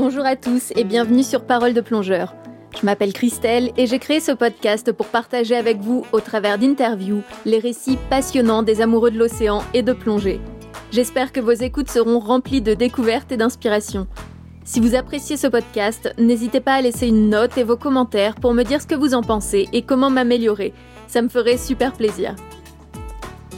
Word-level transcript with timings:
Bonjour 0.00 0.24
à 0.24 0.36
tous 0.36 0.72
et 0.76 0.84
bienvenue 0.84 1.24
sur 1.24 1.42
Parole 1.42 1.74
de 1.74 1.80
plongeur. 1.80 2.32
Je 2.80 2.86
m'appelle 2.86 3.12
Christelle 3.12 3.72
et 3.76 3.88
j'ai 3.88 3.98
créé 3.98 4.20
ce 4.20 4.30
podcast 4.30 4.92
pour 4.92 5.06
partager 5.06 5.56
avec 5.56 5.78
vous, 5.78 6.04
au 6.12 6.20
travers 6.20 6.56
d'interviews, 6.56 7.24
les 7.44 7.58
récits 7.58 7.98
passionnants 8.08 8.62
des 8.62 8.80
amoureux 8.80 9.10
de 9.10 9.18
l'océan 9.18 9.60
et 9.74 9.82
de 9.82 9.92
plongée. 9.92 10.40
J'espère 10.92 11.32
que 11.32 11.40
vos 11.40 11.50
écoutes 11.50 11.90
seront 11.90 12.20
remplies 12.20 12.60
de 12.60 12.74
découvertes 12.74 13.32
et 13.32 13.36
d'inspiration. 13.36 14.06
Si 14.62 14.78
vous 14.78 14.94
appréciez 14.94 15.36
ce 15.36 15.48
podcast, 15.48 16.14
n'hésitez 16.16 16.60
pas 16.60 16.74
à 16.74 16.80
laisser 16.80 17.08
une 17.08 17.28
note 17.28 17.58
et 17.58 17.64
vos 17.64 17.76
commentaires 17.76 18.36
pour 18.36 18.54
me 18.54 18.62
dire 18.62 18.80
ce 18.80 18.86
que 18.86 18.94
vous 18.94 19.14
en 19.14 19.22
pensez 19.22 19.68
et 19.72 19.82
comment 19.82 20.10
m'améliorer. 20.10 20.74
Ça 21.08 21.22
me 21.22 21.28
ferait 21.28 21.58
super 21.58 21.92
plaisir. 21.92 22.36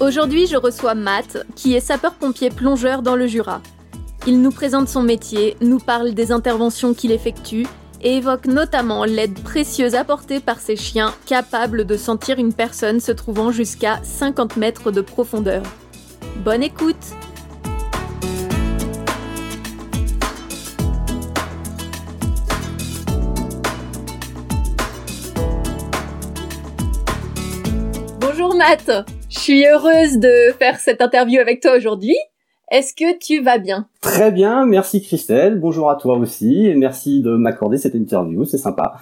Aujourd'hui, 0.01 0.47
je 0.47 0.57
reçois 0.57 0.95
Matt, 0.95 1.45
qui 1.55 1.75
est 1.75 1.81
sapeur-pompier 1.81 2.49
plongeur 2.49 3.03
dans 3.03 3.17
le 3.17 3.27
Jura. 3.27 3.61
Il 4.27 4.43
nous 4.43 4.51
présente 4.51 4.87
son 4.87 5.03
métier, 5.03 5.57
nous 5.63 5.79
parle 5.79 6.13
des 6.13 6.31
interventions 6.31 6.93
qu'il 6.93 7.11
effectue 7.11 7.67
et 8.03 8.17
évoque 8.19 8.45
notamment 8.45 9.07
l'aide 9.07 9.43
précieuse 9.43 9.95
apportée 9.95 10.41
par 10.41 10.61
ses 10.61 10.77
chiens 10.77 11.15
capables 11.25 11.87
de 11.87 11.97
sentir 11.97 12.39
une 12.39 12.53
personne 12.53 13.01
se 13.01 13.13
trouvant 13.13 13.51
jusqu'à 13.51 13.99
50 14.03 14.59
mètres 14.59 14.91
de 14.91 15.01
profondeur. 15.01 15.63
Bonne 16.45 16.63
écoute 16.63 16.97
Bonjour 28.21 28.55
Matt, 28.55 28.91
je 29.31 29.39
suis 29.39 29.67
heureuse 29.67 30.19
de 30.19 30.53
faire 30.59 30.79
cette 30.79 31.01
interview 31.01 31.41
avec 31.41 31.63
toi 31.63 31.75
aujourd'hui. 31.75 32.17
Est-ce 32.71 32.95
que 32.95 33.19
tu 33.19 33.43
vas 33.43 33.59
bien? 33.59 33.89
Très 34.01 34.31
bien, 34.31 34.65
merci 34.65 35.03
Christelle. 35.03 35.59
Bonjour 35.59 35.91
à 35.91 35.97
toi 35.97 36.17
aussi 36.17 36.67
et 36.67 36.77
merci 36.77 37.21
de 37.21 37.31
m'accorder 37.31 37.79
cette 37.79 37.97
interview, 37.97 38.45
c'est 38.45 38.59
sympa. 38.59 38.95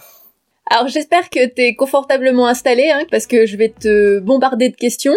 Alors 0.70 0.88
j'espère 0.88 1.28
que 1.28 1.46
tu 1.46 1.62
es 1.62 1.74
confortablement 1.74 2.46
installé 2.46 2.90
hein, 2.90 3.02
parce 3.10 3.26
que 3.26 3.44
je 3.44 3.58
vais 3.58 3.68
te 3.68 4.20
bombarder 4.20 4.70
de 4.70 4.76
questions. 4.76 5.16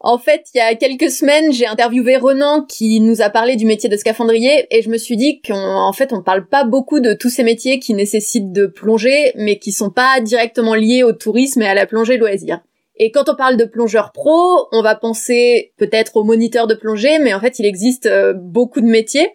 En 0.00 0.18
fait, 0.18 0.46
il 0.52 0.58
y 0.58 0.60
a 0.60 0.74
quelques 0.74 1.10
semaines, 1.10 1.52
j'ai 1.52 1.66
interviewé 1.66 2.16
Renan 2.16 2.62
qui 2.62 2.98
nous 3.00 3.22
a 3.22 3.30
parlé 3.30 3.54
du 3.54 3.66
métier 3.66 3.88
de 3.88 3.96
scaphandrier 3.96 4.66
et 4.70 4.82
je 4.82 4.90
me 4.90 4.98
suis 4.98 5.16
dit 5.16 5.40
qu'en 5.40 5.92
fait, 5.92 6.12
on 6.12 6.22
parle 6.22 6.46
pas 6.46 6.64
beaucoup 6.64 6.98
de 6.98 7.14
tous 7.14 7.30
ces 7.30 7.44
métiers 7.44 7.78
qui 7.78 7.94
nécessitent 7.94 8.52
de 8.52 8.66
plonger 8.66 9.30
mais 9.36 9.58
qui 9.60 9.70
sont 9.70 9.90
pas 9.90 10.20
directement 10.20 10.74
liés 10.74 11.04
au 11.04 11.12
tourisme 11.12 11.62
et 11.62 11.68
à 11.68 11.74
la 11.74 11.86
plongée 11.86 12.18
loisir. 12.18 12.60
Et 12.98 13.10
quand 13.10 13.28
on 13.28 13.34
parle 13.34 13.56
de 13.56 13.64
plongeur 13.64 14.12
pro, 14.12 14.68
on 14.72 14.82
va 14.82 14.94
penser 14.94 15.72
peut-être 15.76 16.16
au 16.16 16.24
moniteur 16.24 16.66
de 16.66 16.74
plongée, 16.74 17.18
mais 17.18 17.34
en 17.34 17.40
fait, 17.40 17.58
il 17.58 17.66
existe 17.66 18.06
euh, 18.06 18.32
beaucoup 18.34 18.80
de 18.80 18.86
métiers, 18.86 19.28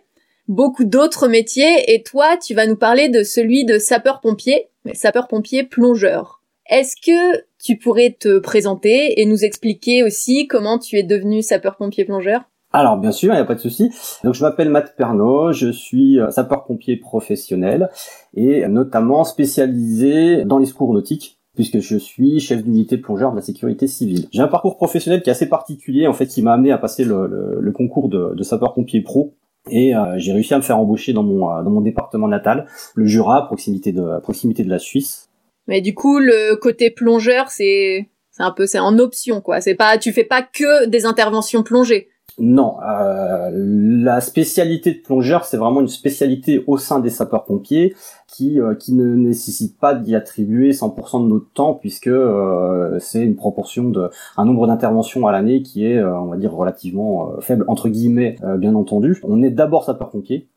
beaucoup 0.48 0.84
d'autres 0.84 1.28
métiers, 1.28 1.94
et 1.94 2.02
toi, 2.02 2.38
tu 2.38 2.56
vas 2.56 2.66
nous 2.66 2.76
parler 2.76 3.08
de 3.08 3.22
celui 3.22 3.64
de 3.64 3.78
sapeur-pompier, 3.78 4.70
sapeur-pompier 4.94 5.64
plongeur. 5.64 6.42
Est-ce 6.70 6.96
que 6.96 7.44
tu 7.64 7.78
pourrais 7.78 8.16
te 8.20 8.40
présenter 8.40 9.22
et 9.22 9.26
nous 9.26 9.44
expliquer 9.44 10.04
aussi 10.04 10.48
comment 10.48 10.80
tu 10.80 10.98
es 10.98 11.04
devenu 11.04 11.44
sapeur-pompier 11.44 12.06
plongeur? 12.06 12.42
Alors 12.74 12.98
bien 12.98 13.12
sûr, 13.12 13.34
il 13.34 13.36
n'y 13.36 13.42
a 13.42 13.46
pas 13.46 13.56
de 13.56 13.60
souci. 13.60 13.92
Donc 14.24 14.34
je 14.34 14.42
m'appelle 14.42 14.70
Matt 14.70 14.96
Pernaud, 14.96 15.52
je 15.52 15.70
suis 15.70 16.20
euh, 16.20 16.32
sapeur-pompier 16.32 16.96
professionnel 16.96 17.90
et 18.34 18.66
notamment 18.70 19.26
spécialisé 19.26 20.46
dans 20.46 20.58
les 20.58 20.66
secours 20.66 20.94
nautiques 20.94 21.41
puisque 21.56 21.80
je 21.80 21.98
suis 21.98 22.40
chef 22.40 22.64
d'unité 22.64 22.98
plongeur 22.98 23.32
de 23.32 23.36
la 23.36 23.42
sécurité 23.42 23.88
civile. 23.88 24.28
J'ai 24.32 24.42
un 24.42 24.48
parcours 24.48 24.78
professionnel 24.78 25.22
qui 25.22 25.30
est 25.30 25.32
assez 25.32 25.50
particulier, 25.50 26.08
en 26.08 26.14
fait, 26.14 26.28
qui 26.28 26.42
m'a 26.42 26.54
amené 26.54 26.72
à 26.72 26.78
passer 26.78 27.04
le, 27.04 27.72
concours 27.74 28.10
de, 28.10 28.44
sapeur-pompier 28.44 29.02
pro. 29.02 29.36
Et 29.70 29.96
euh, 29.96 30.18
j'ai 30.18 30.34
réussi 30.34 30.54
à 30.54 30.58
me 30.58 30.64
faire 30.64 30.80
embaucher 30.80 31.14
dans 31.14 31.22
mon 31.22 31.48
euh, 31.48 31.62
dans 31.62 31.70
mon 31.70 31.82
département 31.82 32.28
natal, 32.28 32.66
le 32.96 33.06
Jura, 33.06 33.46
proximité 33.46 33.92
de 33.92 34.20
proximité 34.20 34.64
de 34.64 34.70
la 34.72 34.80
Suisse. 34.80 35.30
Mais 35.68 35.82
du 35.82 35.94
coup, 35.94 36.18
le 36.18 36.56
côté 36.56 36.90
plongeur, 36.90 37.52
c'est 37.52 38.10
c'est 38.32 38.42
un 38.42 38.50
peu 38.50 38.66
c'est 38.66 38.80
en 38.80 38.98
option 38.98 39.40
quoi. 39.40 39.62
C'est 39.62 39.76
pas 39.76 40.00
tu 40.00 40.14
fais 40.14 40.24
pas 40.24 40.42
que 40.42 40.88
des 40.88 41.06
interventions 41.06 41.62
plongées. 41.62 42.10
Non, 42.40 42.78
euh, 42.82 43.52
la 43.54 44.22
spécialité 44.22 44.94
de 44.94 45.00
plongeur, 45.00 45.46
c'est 45.46 45.58
vraiment 45.58 45.82
une 45.82 45.88
spécialité 45.88 46.64
au 46.66 46.78
sein 46.78 47.00
des 47.00 47.10
sapeurs-pompiers 47.10 47.94
qui 48.28 48.60
euh, 48.60 48.74
qui 48.74 48.94
ne 48.94 49.16
nécessite 49.16 49.78
pas 49.78 49.94
d'y 49.94 50.16
attribuer 50.16 50.72
100% 50.72 51.24
de 51.24 51.28
notre 51.28 51.52
temps 51.52 51.74
puisque 51.74 52.08
euh, 52.08 52.98
c'est 53.00 53.24
une 53.24 53.36
proportion 53.36 53.90
de 53.90 54.10
un 54.38 54.46
nombre 54.46 54.66
d'interventions 54.68 55.28
à 55.28 55.32
l'année 55.32 55.62
qui 55.62 55.86
est 55.86 56.02
on 56.02 56.28
va 56.28 56.38
dire 56.38 56.54
relativement 56.54 57.34
faible 57.42 57.66
entre 57.68 57.90
guillemets 57.90 58.38
bien 58.58 58.76
entendu. 58.76 59.20
On 59.24 59.44
est 59.44 59.52
d'abord 59.52 59.84
sapeur-pompier 59.84 60.50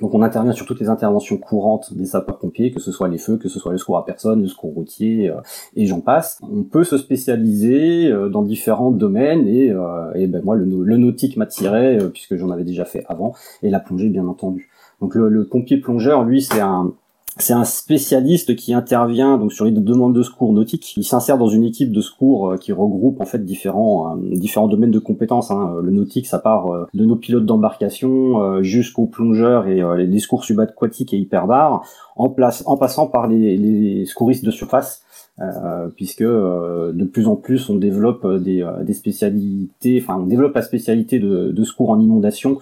donc 0.00 0.14
on 0.14 0.22
intervient 0.22 0.52
sur 0.52 0.66
toutes 0.66 0.80
les 0.80 0.88
interventions 0.88 1.36
courantes 1.36 1.92
des 1.94 2.06
sapeurs-pompiers, 2.06 2.70
que 2.70 2.80
ce 2.80 2.92
soit 2.92 3.08
les 3.08 3.18
feux, 3.18 3.36
que 3.36 3.48
ce 3.48 3.58
soit 3.58 3.72
le 3.72 3.78
secours 3.78 3.98
à 3.98 4.04
personne, 4.04 4.40
le 4.40 4.48
secours 4.48 4.72
routier, 4.72 5.28
euh, 5.28 5.40
et 5.76 5.86
j'en 5.86 6.00
passe. 6.00 6.38
On 6.42 6.62
peut 6.62 6.84
se 6.84 6.96
spécialiser 6.96 8.10
euh, 8.10 8.28
dans 8.28 8.42
différents 8.42 8.92
domaines, 8.92 9.46
et, 9.46 9.70
euh, 9.70 10.12
et 10.14 10.26
ben 10.26 10.42
moi 10.42 10.56
le, 10.56 10.64
le 10.64 10.96
nautique 10.96 11.36
m'attirait, 11.36 11.98
puisque 12.12 12.36
j'en 12.36 12.50
avais 12.50 12.64
déjà 12.64 12.84
fait 12.84 13.04
avant, 13.08 13.34
et 13.62 13.70
la 13.70 13.80
plongée 13.80 14.08
bien 14.08 14.26
entendu. 14.26 14.70
Donc 15.00 15.14
le, 15.14 15.28
le 15.28 15.46
pompier 15.46 15.78
plongeur, 15.78 16.24
lui, 16.24 16.42
c'est 16.42 16.60
un, 16.60 16.92
c'est 17.36 17.52
un 17.52 17.64
spécialiste 17.64 18.56
qui 18.56 18.74
intervient 18.74 19.38
donc 19.38 19.52
sur 19.52 19.64
les 19.64 19.70
demandes 19.70 20.14
de 20.14 20.22
secours 20.22 20.52
nautiques. 20.52 20.96
Il 20.96 21.04
s'insère 21.04 21.38
dans 21.38 21.48
une 21.48 21.64
équipe 21.64 21.92
de 21.92 22.00
secours 22.00 22.50
euh, 22.50 22.56
qui 22.56 22.72
regroupe 22.72 23.20
en 23.20 23.24
fait 23.24 23.44
différents 23.44 24.16
euh, 24.16 24.36
différents 24.36 24.68
domaines 24.68 24.90
de 24.90 24.98
compétences. 24.98 25.50
Hein. 25.50 25.76
Le 25.82 25.90
nautique, 25.90 26.26
ça 26.26 26.38
part 26.40 26.72
euh, 26.72 26.86
de 26.92 27.04
nos 27.04 27.16
pilotes 27.16 27.46
d'embarcation 27.46 28.62
jusqu'aux 28.62 29.06
plongeurs 29.06 29.66
et 29.66 29.82
les 30.06 30.18
secours 30.18 30.44
subaquatiques 30.44 31.14
et 31.14 31.18
hyperbares, 31.18 31.84
en 32.16 32.28
passant 32.28 33.06
par 33.06 33.26
les 33.26 34.04
secouristes 34.06 34.44
de 34.44 34.50
surface 34.50 35.02
euh, 35.40 35.88
puisque 35.96 36.20
euh, 36.20 36.92
de 36.92 37.04
plus 37.06 37.26
en 37.26 37.34
plus 37.34 37.70
on 37.70 37.76
développe 37.76 38.26
euh, 38.26 38.38
des, 38.38 38.66
des, 38.82 38.92
spécialités, 38.92 39.98
enfin 40.02 40.18
on 40.20 40.26
développe 40.26 40.54
la 40.54 40.60
spécialité 40.60 41.18
de, 41.18 41.50
de 41.50 41.64
secours 41.64 41.88
en 41.90 41.98
inondation, 41.98 42.58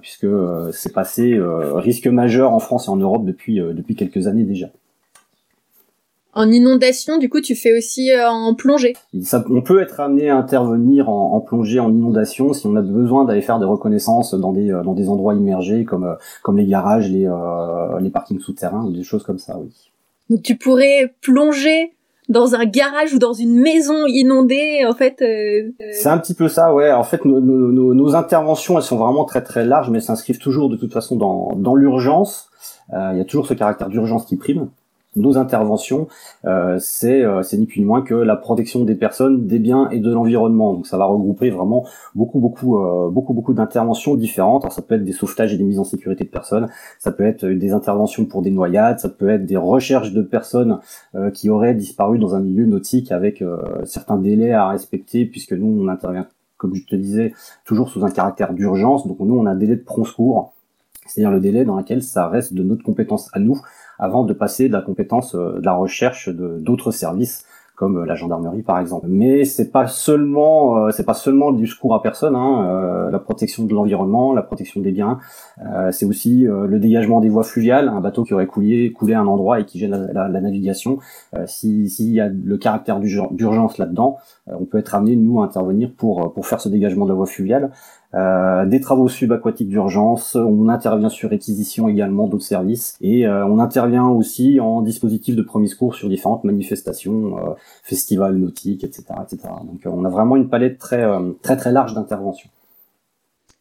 puisque 0.00 0.26
c'est 0.72 0.92
passé 0.92 1.38
risque 1.74 2.08
majeur 2.08 2.52
en 2.52 2.58
France 2.58 2.88
et 2.88 2.90
en 2.90 2.96
Europe 2.96 3.24
depuis 3.24 3.60
depuis 3.60 3.94
quelques 3.94 4.26
années 4.26 4.42
déjà. 4.42 4.66
En 6.34 6.50
inondation, 6.50 7.18
du 7.18 7.28
coup, 7.28 7.40
tu 7.40 7.54
fais 7.54 7.76
aussi 7.76 8.10
en 8.14 8.54
plongée. 8.54 8.94
Ça, 9.22 9.44
on 9.48 9.62
peut 9.62 9.80
être 9.80 10.00
amené 10.00 10.30
à 10.30 10.36
intervenir 10.36 11.08
en, 11.08 11.34
en, 11.34 11.40
plongée, 11.40 11.80
en 11.80 11.92
inondation, 11.92 12.52
si 12.52 12.66
on 12.66 12.76
a 12.76 12.82
besoin 12.82 13.24
d'aller 13.24 13.40
faire 13.40 13.58
des 13.58 13.64
reconnaissances 13.64 14.34
dans 14.34 14.52
des 14.52 14.68
dans 14.68 14.94
des 14.94 15.08
endroits 15.08 15.34
immergés 15.34 15.84
comme 15.84 16.16
comme 16.42 16.58
les 16.58 16.66
garages, 16.66 17.08
les 17.10 17.30
les 18.00 18.10
parkings 18.10 18.40
souterrains 18.40 18.84
ou 18.84 18.92
des 18.92 19.04
choses 19.04 19.22
comme 19.22 19.38
ça, 19.38 19.56
oui. 19.58 19.70
Donc 20.30 20.42
tu 20.42 20.56
pourrais 20.56 21.14
plonger 21.22 21.92
dans 22.28 22.54
un 22.54 22.64
garage 22.66 23.14
ou 23.14 23.18
dans 23.18 23.32
une 23.32 23.58
maison 23.58 24.06
inondée 24.06 24.84
en 24.86 24.92
fait 24.92 25.22
euh, 25.22 25.70
euh, 25.80 25.90
c'est 25.92 26.08
un 26.08 26.18
petit 26.18 26.34
peu 26.34 26.48
ça 26.48 26.74
ouais. 26.74 26.92
En 26.92 27.04
fait 27.04 27.24
nos, 27.24 27.40
nos, 27.40 27.94
nos, 27.94 28.14
interventions 28.14 28.76
elles 28.76 28.84
sont 28.84 28.98
vraiment 28.98 29.24
très 29.24 29.42
très 29.42 29.64
larges 29.64 29.90
mais 29.90 30.00
s'inscrivent 30.00 30.38
toujours 30.38 30.68
de 30.68 30.76
toute 30.76 30.92
façon 30.92 31.16
dans, 31.16 31.52
dans 31.56 31.74
l'urgence. 31.74 32.50
Euh, 32.92 33.10
il 33.12 33.18
y 33.18 33.20
a 33.20 33.24
toujours 33.24 33.46
ce 33.46 33.54
caractère 33.54 33.88
d'urgence 33.88 34.26
qui 34.26 34.36
prime 34.36 34.68
nos 35.20 35.36
interventions, 35.38 36.08
euh, 36.44 36.76
c'est 36.80 37.22
euh, 37.22 37.42
ni 37.54 37.66
plus 37.66 37.80
ni 37.80 37.86
moins 37.86 38.02
que 38.02 38.14
la 38.14 38.36
protection 38.36 38.84
des 38.84 38.94
personnes, 38.94 39.46
des 39.46 39.58
biens 39.58 39.88
et 39.90 40.00
de 40.00 40.10
l'environnement. 40.10 40.74
Donc 40.74 40.86
ça 40.86 40.96
va 40.96 41.04
regrouper 41.04 41.50
vraiment 41.50 41.86
beaucoup 42.14 42.40
beaucoup 42.40 42.78
euh, 42.78 43.10
beaucoup 43.10 43.34
beaucoup 43.34 43.54
d'interventions 43.54 44.14
différentes. 44.14 44.64
Alors 44.64 44.72
ça 44.72 44.82
peut 44.82 44.94
être 44.94 45.04
des 45.04 45.12
sauvetages 45.12 45.52
et 45.52 45.56
des 45.56 45.64
mises 45.64 45.78
en 45.78 45.84
sécurité 45.84 46.24
de 46.24 46.30
personnes, 46.30 46.68
ça 46.98 47.12
peut 47.12 47.24
être 47.24 47.46
des 47.46 47.72
interventions 47.72 48.24
pour 48.24 48.42
des 48.42 48.50
noyades, 48.50 48.98
ça 48.98 49.08
peut 49.08 49.28
être 49.28 49.46
des 49.46 49.56
recherches 49.56 50.12
de 50.12 50.22
personnes 50.22 50.78
qui 51.34 51.50
auraient 51.50 51.74
disparu 51.74 52.18
dans 52.18 52.34
un 52.34 52.40
milieu 52.40 52.66
nautique 52.66 53.12
avec 53.12 53.42
certains 53.84 54.16
délais 54.16 54.52
à 54.52 54.68
respecter 54.68 55.26
puisque 55.26 55.52
nous 55.52 55.66
on 55.66 55.88
intervient 55.88 56.26
comme 56.56 56.74
je 56.74 56.84
te 56.84 56.96
disais 56.96 57.32
toujours 57.64 57.88
sous 57.88 58.04
un 58.04 58.10
caractère 58.10 58.52
d'urgence. 58.52 59.06
Donc 59.06 59.20
nous 59.20 59.36
on 59.36 59.46
a 59.46 59.50
un 59.50 59.56
délai 59.56 59.76
de 59.76 59.82
prompt 59.82 60.04
secours 60.04 60.52
c'est-à-dire 61.08 61.30
le 61.30 61.40
délai 61.40 61.64
dans 61.64 61.76
lequel 61.76 62.02
ça 62.02 62.28
reste 62.28 62.54
de 62.54 62.62
notre 62.62 62.84
compétence 62.84 63.30
à 63.32 63.40
nous 63.40 63.60
avant 63.98 64.24
de 64.24 64.32
passer 64.32 64.68
de 64.68 64.72
la 64.72 64.80
compétence 64.80 65.34
euh, 65.34 65.58
de 65.58 65.64
la 65.64 65.74
recherche 65.74 66.28
de 66.28 66.58
d'autres 66.58 66.90
services 66.90 67.44
comme 67.74 67.98
euh, 67.98 68.06
la 68.06 68.14
gendarmerie 68.14 68.62
par 68.62 68.78
exemple. 68.78 69.06
Mais 69.08 69.44
c'est 69.44 69.70
pas 69.70 69.86
seulement 69.86 70.86
euh, 70.86 70.90
c'est 70.90 71.04
pas 71.04 71.14
seulement 71.14 71.52
du 71.52 71.66
secours 71.66 71.94
à 71.94 72.02
personne, 72.02 72.34
hein, 72.36 73.08
la 73.10 73.18
protection 73.18 73.64
de 73.64 73.74
l'environnement, 73.74 74.32
la 74.32 74.42
protection 74.42 74.80
des 74.80 74.92
biens, 74.92 75.18
c'est 75.90 76.04
aussi 76.04 76.46
le 76.46 76.78
dégagement 76.78 77.20
des 77.20 77.28
voies 77.28 77.42
fluviales, 77.42 77.88
un 77.88 78.00
bateau 78.00 78.24
qui 78.24 78.34
aurait 78.34 78.46
coulé 78.46 78.92
coulé 78.92 79.14
à 79.14 79.20
un 79.20 79.26
endroit 79.26 79.60
et 79.60 79.64
qui 79.64 79.78
gêne 79.78 80.10
la, 80.12 80.28
navigation. 80.28 80.98
si 81.46 81.88
s'il 81.88 82.12
y 82.12 82.20
a 82.20 82.28
le 82.28 82.58
caractère 82.58 83.00
d'urgence 83.00 83.78
là-dedans, 83.78 84.18
on 84.46 84.64
peut 84.66 84.78
être 84.78 84.94
amené 84.94 85.16
nous 85.16 85.40
à 85.40 85.46
intervenir 85.46 85.90
pour 85.96 86.32
pour 86.32 86.46
faire 86.46 86.60
ce 86.60 86.68
dégagement 86.68 87.06
de 87.06 87.10
la 87.10 87.16
voie 87.16 87.26
fluviale. 87.26 87.70
Euh, 88.14 88.64
des 88.64 88.80
travaux 88.80 89.08
subaquatiques 89.08 89.68
d'urgence, 89.68 90.34
on 90.34 90.68
intervient 90.68 91.10
sur 91.10 91.28
réquisition 91.28 91.88
également 91.88 92.26
d'autres 92.26 92.44
services 92.44 92.96
et 93.02 93.26
euh, 93.26 93.44
on 93.46 93.58
intervient 93.58 94.06
aussi 94.06 94.60
en 94.60 94.80
dispositif 94.80 95.36
de 95.36 95.42
premier 95.42 95.66
secours 95.66 95.94
sur 95.94 96.08
différentes 96.08 96.44
manifestations, 96.44 97.36
euh, 97.36 97.52
festivals 97.82 98.36
nautiques, 98.36 98.82
etc., 98.82 99.04
etc. 99.22 99.48
Donc 99.64 99.80
on 99.84 100.06
a 100.06 100.08
vraiment 100.08 100.36
une 100.36 100.48
palette 100.48 100.78
très 100.78 101.04
très 101.42 101.56
très 101.58 101.70
large 101.70 101.92
d'interventions. 101.94 102.48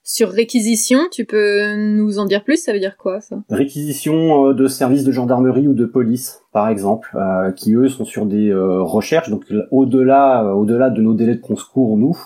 sur 0.04 0.30
réquisition, 0.30 1.00
tu 1.12 1.26
peux 1.26 1.76
nous 1.76 2.18
en 2.18 2.24
dire 2.24 2.46
plus? 2.46 2.64
Ça 2.64 2.72
veut 2.72 2.80
dire 2.80 2.96
quoi 2.96 3.20
ça? 3.20 3.36
Réquisition 3.50 4.54
de 4.54 4.68
services 4.70 5.04
de 5.04 5.12
gendarmerie 5.12 5.68
ou 5.68 5.74
de 5.74 5.86
police, 5.86 6.44
par 6.54 6.70
exemple, 6.70 7.18
qui 7.58 7.74
eux 7.74 7.90
sont 7.90 8.06
sur 8.06 8.26
des 8.26 8.54
recherches. 8.54 9.30
Donc 9.30 9.44
au-delà, 9.72 10.56
au-delà 10.56 10.90
de 10.90 11.02
nos 11.02 11.14
délais 11.14 11.36
de 11.36 11.56
secours, 11.58 11.98
nous, 11.98 12.18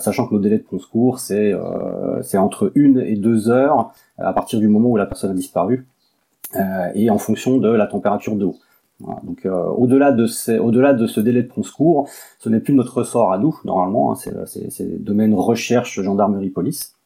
sachant 0.00 0.26
que 0.26 0.34
nos 0.34 0.40
délais 0.40 0.58
de 0.58 0.78
secours, 0.78 1.18
c'est 1.18 1.54
c'est 2.22 2.38
entre 2.38 2.72
une 2.74 3.00
et 3.00 3.16
deux 3.16 3.50
heures 3.50 3.92
à 4.16 4.32
partir 4.32 4.58
du 4.60 4.68
moment 4.68 4.88
où 4.88 4.96
la 4.96 5.06
personne 5.06 5.30
a 5.30 5.34
disparu, 5.34 5.86
et 6.94 7.10
en 7.10 7.18
fonction 7.18 7.58
de 7.58 7.68
la 7.68 7.86
température 7.86 8.34
d'eau. 8.36 8.56
Donc 9.22 9.46
euh, 9.46 9.64
au-delà 9.66 10.10
de, 10.10 10.26
au-delà 10.58 10.92
de 10.92 11.06
ce 11.06 11.20
délai 11.20 11.44
de 11.44 11.62
secours, 11.62 12.08
ce 12.40 12.48
n'est 12.48 12.58
plus 12.58 12.74
notre 12.74 12.98
ressort 12.98 13.32
à 13.32 13.38
nous 13.38 13.56
normalement, 13.64 14.12
hein, 14.12 14.16
c'est, 14.46 14.70
c'est 14.70 15.04
domaine 15.04 15.34
recherche, 15.34 16.00
gendarmerie, 16.00 16.50
police 16.50 16.97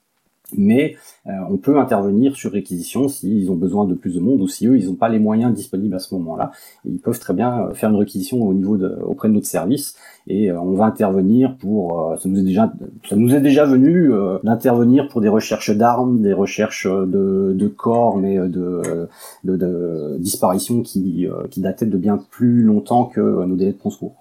mais 0.56 0.96
euh, 1.26 1.31
on 1.50 1.56
peut 1.56 1.78
intervenir 1.78 2.37
sur 2.37 2.52
réquisition 2.52 3.08
s'ils 3.08 3.50
ont 3.50 3.56
besoin 3.56 3.84
de 3.84 3.94
plus 3.94 4.14
de 4.14 4.20
monde 4.20 4.40
ou 4.40 4.49
si 4.49 4.66
eux 4.66 4.76
ils 4.76 4.87
n'ont 4.87 4.94
pas 4.94 5.08
les 5.08 5.19
moyens 5.19 5.54
disponibles 5.54 5.94
à 5.94 5.99
ce 5.99 6.14
moment-là. 6.14 6.50
Ils 6.84 6.99
peuvent 6.99 7.19
très 7.19 7.34
bien 7.34 7.69
euh, 7.69 7.75
faire 7.75 7.90
une 7.90 7.96
réquisition 7.96 8.43
au 8.43 8.54
niveau 8.54 8.76
de, 8.76 8.99
auprès 9.04 9.28
de 9.28 9.34
notre 9.34 9.46
service 9.46 9.96
et 10.26 10.50
euh, 10.50 10.60
on 10.60 10.72
va 10.75 10.87
intervenir 10.87 11.56
pour 11.56 12.16
ça 12.19 12.28
nous 12.28 12.40
est 12.40 12.44
déjà 12.44 12.72
ça 13.08 13.16
nous 13.16 13.34
est 13.34 13.40
déjà 13.40 13.64
venu 13.64 14.12
d'intervenir 14.44 15.08
pour 15.08 15.20
des 15.20 15.28
recherches 15.28 15.70
d'armes, 15.70 16.22
des 16.22 16.32
recherches 16.32 16.87
de, 16.87 17.52
de 17.55 17.69
corps 17.69 18.16
mais 18.16 18.37
de, 18.37 19.08
de, 19.44 19.56
de 19.56 20.16
disparitions 20.19 20.82
qui 20.82 21.28
qui 21.50 21.60
dataient 21.60 21.87
de 21.87 21.96
bien 21.96 22.19
plus 22.31 22.62
longtemps 22.62 23.05
que 23.06 23.20
nos 23.20 23.56
délais 23.56 23.72
de 23.72 23.90
secours. 23.90 24.14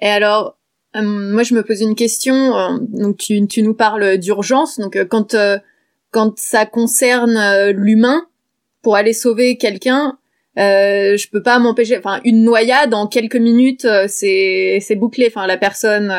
Et 0.00 0.08
alors 0.08 0.55
euh, 0.55 0.55
moi, 1.02 1.42
je 1.42 1.54
me 1.54 1.62
pose 1.62 1.80
une 1.80 1.94
question. 1.94 2.56
Euh, 2.56 2.78
donc, 2.80 3.16
tu, 3.18 3.46
tu 3.46 3.62
nous 3.62 3.74
parles 3.74 4.18
d'urgence. 4.18 4.78
Donc, 4.78 4.96
euh, 4.96 5.04
quand 5.04 5.36
quand 6.12 6.38
ça 6.38 6.64
concerne 6.64 7.70
l'humain, 7.72 8.26
pour 8.80 8.96
aller 8.96 9.12
sauver 9.12 9.58
quelqu'un, 9.58 10.18
euh, 10.58 11.16
je 11.16 11.28
peux 11.28 11.42
pas 11.42 11.58
m'empêcher. 11.58 11.98
Enfin, 11.98 12.20
une 12.24 12.42
noyade 12.42 12.94
en 12.94 13.06
quelques 13.06 13.36
minutes, 13.36 13.86
c'est 14.06 14.78
c'est 14.80 14.96
bouclé. 14.96 15.26
Enfin, 15.28 15.46
la 15.46 15.58
personne, 15.58 16.10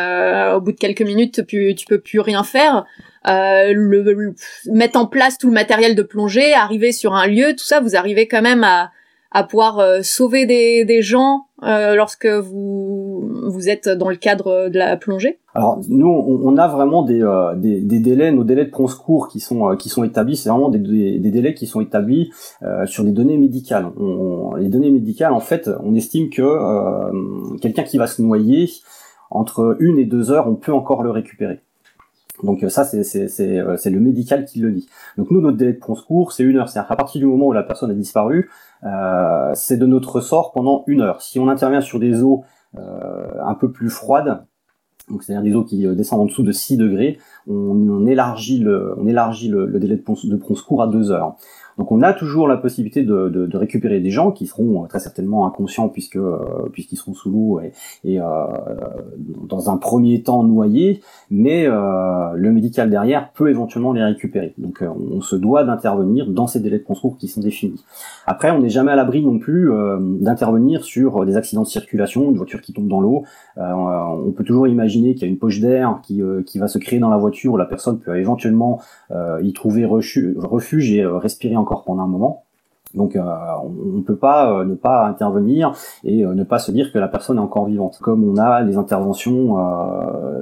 au 0.55 0.61
bout 0.61 0.73
de 0.73 0.77
quelques 0.77 1.01
minutes, 1.01 1.47
tu, 1.47 1.73
tu 1.75 1.85
peux 1.87 1.99
plus 1.99 2.19
rien 2.19 2.43
faire. 2.43 2.85
Euh, 3.27 3.73
le, 3.73 4.35
mettre 4.71 4.99
en 4.99 5.05
place 5.05 5.37
tout 5.37 5.47
le 5.47 5.53
matériel 5.53 5.95
de 5.95 6.01
plongée, 6.03 6.53
arriver 6.53 6.91
sur 6.93 7.13
un 7.13 7.27
lieu, 7.27 7.55
tout 7.57 7.65
ça, 7.65 7.81
vous 7.81 7.95
arrivez 7.95 8.27
quand 8.27 8.41
même 8.41 8.63
à 8.63 8.91
à 9.31 9.43
pouvoir 9.43 9.79
euh, 9.79 10.01
sauver 10.03 10.45
des, 10.45 10.85
des 10.85 11.01
gens 11.01 11.47
euh, 11.63 11.95
lorsque 11.95 12.25
vous 12.25 12.96
vous 13.27 13.69
êtes 13.69 13.89
dans 13.89 14.09
le 14.09 14.15
cadre 14.15 14.69
de 14.69 14.77
la 14.77 14.97
plongée? 14.97 15.39
Alors 15.53 15.81
nous, 15.89 16.07
on, 16.07 16.57
a 16.57 16.67
vraiment 16.67 17.03
des, 17.03 17.21
euh, 17.21 17.55
des, 17.55 17.81
délais, 17.81 18.31
nos 18.31 18.43
délais 18.43 18.65
de 18.65 18.69
prompt 18.69 18.87
secours 18.87 19.27
qui 19.27 19.39
sont 19.39 19.75
qui 19.75 19.89
sont 19.89 20.03
établis. 20.03 20.37
C'est 20.37 20.49
vraiment 20.49 20.69
des, 20.69 20.79
délais 21.19 21.53
qui 21.53 21.65
sont 21.67 21.81
établis 21.81 22.31
sur 22.85 23.03
des 23.03 23.11
données 23.11 23.37
médicales. 23.37 23.87
Les 24.57 24.69
données 24.69 24.91
médicales, 24.91 25.33
en 25.33 25.39
fait, 25.39 25.69
on 25.83 25.95
estime 25.95 26.29
que 26.29 27.57
quelqu'un 27.57 27.83
qui 27.83 27.97
va 27.97 28.07
se 28.07 28.21
noyer 28.21 28.69
entre 29.29 29.77
une 29.79 29.99
et 29.99 30.05
deux 30.05 30.31
heures, 30.31 30.47
on 30.47 30.55
peut 30.55 30.73
encore 30.73 31.03
le 31.03 31.11
récupérer. 31.11 31.59
Donc 32.43 32.63
ça, 32.69 32.83
c'est 32.83 33.89
le 33.89 33.99
médical 33.99 34.45
qui 34.45 34.59
le 34.59 34.71
dit. 34.71 34.87
Donc 35.17 35.31
nous, 35.31 35.41
notre 35.41 35.57
délai 35.57 35.73
de 35.73 35.79
prompt 35.79 35.95
secours, 35.95 36.31
c'est 36.31 36.43
une 36.43 36.57
heure. 36.57 36.69
C'est-à-dire 36.69 36.91
à 36.91 36.95
partir 36.95 37.19
du 37.19 37.25
moment 37.25 37.47
où 37.47 37.53
la 37.53 37.63
personne 37.63 37.89
a 37.89 37.93
disparu, 37.93 38.49
euh, 38.83 39.51
c'est 39.55 39.77
de 39.77 39.85
notre 39.85 40.17
ressort 40.17 40.51
pendant 40.51 40.83
une 40.87 41.01
heure. 41.01 41.21
Si 41.21 41.39
on 41.39 41.47
intervient 41.47 41.81
sur 41.81 41.99
des 41.99 42.21
eaux 42.21 42.43
euh, 42.43 42.56
un 42.75 43.55
peu 43.55 43.71
plus 43.71 43.89
froides, 43.89 44.45
donc 45.09 45.23
c'est-à-dire 45.23 45.43
des 45.43 45.55
eaux 45.55 45.63
qui 45.63 45.87
euh, 45.87 45.95
descendent 45.95 46.21
en 46.21 46.25
dessous 46.25 46.43
de 46.43 46.51
6 46.51 46.77
degrés, 46.77 47.17
on, 47.47 48.05
élargit 48.05 48.59
le, 48.59 48.93
on 48.97 49.07
élargit 49.07 49.47
le, 49.47 49.67
délai 49.79 49.95
de, 49.95 50.35
de 50.35 50.55
secours 50.55 50.83
à 50.83 50.87
2 50.87 51.11
heures. 51.11 51.35
Donc 51.77 51.91
on 51.91 52.01
a 52.01 52.13
toujours 52.13 52.47
la 52.47 52.57
possibilité 52.57 53.03
de, 53.03 53.29
de, 53.29 53.57
récupérer 53.57 53.99
des 53.99 54.09
gens 54.09 54.31
qui 54.31 54.47
seront 54.47 54.83
euh, 54.83 54.87
très 54.87 54.99
certainement 54.99 55.45
inconscients 55.45 55.89
puisque 55.89 56.15
euh, 56.15 56.37
puisqu'ils 56.73 56.95
seront 56.95 57.13
sous 57.13 57.29
l'eau 57.29 57.59
et, 58.03 58.19
euh, 58.19 58.23
dans 59.47 59.69
un 59.69 59.77
premier 59.77 60.23
temps 60.23 60.43
noyés, 60.43 61.01
mais 61.29 61.67
le 61.67 62.51
médical 62.51 62.89
derrière 62.89 63.31
peut 63.31 63.49
éventuellement 63.49 63.93
les 63.93 64.03
récupérer. 64.03 64.53
Donc 64.57 64.83
on 64.83 65.21
se 65.21 65.35
doit 65.35 65.63
d'intervenir 65.63 66.27
dans 66.27 66.47
ces 66.47 66.59
délais 66.59 66.79
de 66.79 66.83
concours 66.83 67.17
qui 67.17 67.27
sont 67.27 67.41
définis. 67.41 67.83
Après 68.25 68.51
on 68.51 68.59
n'est 68.59 68.69
jamais 68.69 68.91
à 68.91 68.95
l'abri 68.95 69.23
non 69.23 69.39
plus 69.39 69.71
d'intervenir 70.19 70.83
sur 70.83 71.25
des 71.25 71.37
accidents 71.37 71.63
de 71.63 71.67
circulation, 71.67 72.29
une 72.29 72.37
voiture 72.37 72.61
qui 72.61 72.73
tombe 72.73 72.87
dans 72.87 73.01
l'eau. 73.01 73.23
on 73.57 74.31
peut 74.35 74.43
toujours 74.43 74.67
imaginer 74.67 75.13
qu'il 75.13 75.23
y 75.23 75.25
a 75.25 75.29
une 75.29 75.39
poche 75.39 75.59
d'air 75.59 75.99
qui, 76.03 76.21
qui 76.45 76.59
va 76.59 76.67
se 76.67 76.77
créer 76.77 76.99
dans 76.99 77.09
la 77.09 77.17
voiture 77.17 77.53
où 77.53 77.57
la 77.57 77.65
personne 77.65 77.99
peut 77.99 78.17
éventuellement 78.17 78.81
y 79.41 79.53
trouver 79.53 79.85
refuge 79.85 80.91
et 80.91 81.05
respirer 81.05 81.55
en 81.55 81.65
encore 81.67 81.83
pendant 81.83 82.03
un 82.03 82.07
moment. 82.07 82.46
Donc 82.93 83.15
euh, 83.15 83.21
on 83.63 83.97
ne 83.97 84.01
peut 84.01 84.15
pas 84.15 84.51
euh, 84.51 84.65
ne 84.65 84.75
pas 84.75 85.05
intervenir 85.05 85.73
et 86.03 86.25
euh, 86.25 86.33
ne 86.33 86.43
pas 86.43 86.59
se 86.59 86.71
dire 86.71 86.91
que 86.91 86.99
la 86.99 87.07
personne 87.07 87.37
est 87.37 87.41
encore 87.41 87.65
vivante. 87.65 87.99
Comme 88.01 88.23
on 88.23 88.37
a 88.37 88.61
les 88.61 88.77
interventions 88.77 89.57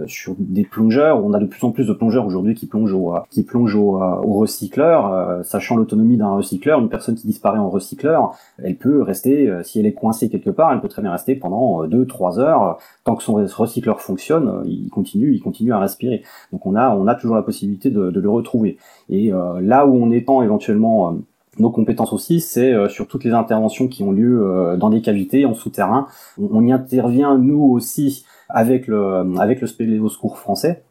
sur 0.07 0.35
des 0.37 0.63
plongeurs, 0.63 1.23
on 1.23 1.33
a 1.33 1.39
de 1.39 1.45
plus 1.45 1.63
en 1.63 1.71
plus 1.71 1.87
de 1.87 1.93
plongeurs 1.93 2.25
aujourd'hui 2.25 2.53
qui 2.53 2.67
plongent 2.67 2.93
au 2.93 3.13
qui 3.29 3.43
plongent 3.43 3.75
au, 3.75 3.99
recycleur, 4.35 5.43
sachant 5.43 5.77
l'autonomie 5.77 6.17
d'un 6.17 6.35
recycleur, 6.35 6.79
une 6.79 6.89
personne 6.89 7.15
qui 7.15 7.27
disparaît 7.27 7.59
en 7.59 7.69
recycleur, 7.69 8.35
elle 8.61 8.75
peut 8.75 9.01
rester 9.01 9.51
si 9.63 9.79
elle 9.79 9.85
est 9.85 9.93
coincée 9.93 10.29
quelque 10.29 10.49
part, 10.49 10.71
elle 10.71 10.81
peut 10.81 10.87
très 10.87 11.01
bien 11.01 11.11
rester 11.11 11.35
pendant 11.35 11.85
2-3 11.85 12.39
heures 12.39 12.77
tant 13.03 13.15
que 13.15 13.23
son 13.23 13.33
recycleur 13.33 14.01
fonctionne, 14.01 14.63
il 14.65 14.89
continue, 14.89 15.33
il 15.33 15.41
continue 15.41 15.73
à 15.73 15.79
respirer. 15.79 16.23
Donc 16.51 16.65
on 16.65 16.75
a 16.75 16.89
on 16.95 17.07
a 17.07 17.15
toujours 17.15 17.35
la 17.35 17.43
possibilité 17.43 17.89
de 17.89 18.19
le 18.19 18.29
retrouver. 18.29 18.77
Et 19.09 19.31
là 19.61 19.85
où 19.85 19.95
on 19.95 20.11
étend 20.11 20.41
éventuellement 20.41 21.17
nos 21.59 21.69
compétences 21.69 22.13
aussi, 22.13 22.41
c'est 22.41 22.73
euh, 22.73 22.89
sur 22.89 23.07
toutes 23.07 23.23
les 23.23 23.31
interventions 23.31 23.87
qui 23.87 24.03
ont 24.03 24.11
lieu 24.11 24.45
euh, 24.45 24.77
dans 24.77 24.89
des 24.89 25.01
cavités, 25.01 25.45
en 25.45 25.53
souterrain. 25.53 26.07
On, 26.37 26.65
y 26.65 26.71
intervient 26.71 27.37
nous 27.37 27.61
aussi 27.61 28.25
avec 28.49 28.87
le 28.87 29.25
avec 29.39 29.61
le 29.61 29.67
spéléoscours 29.67 30.37
français, 30.37 30.83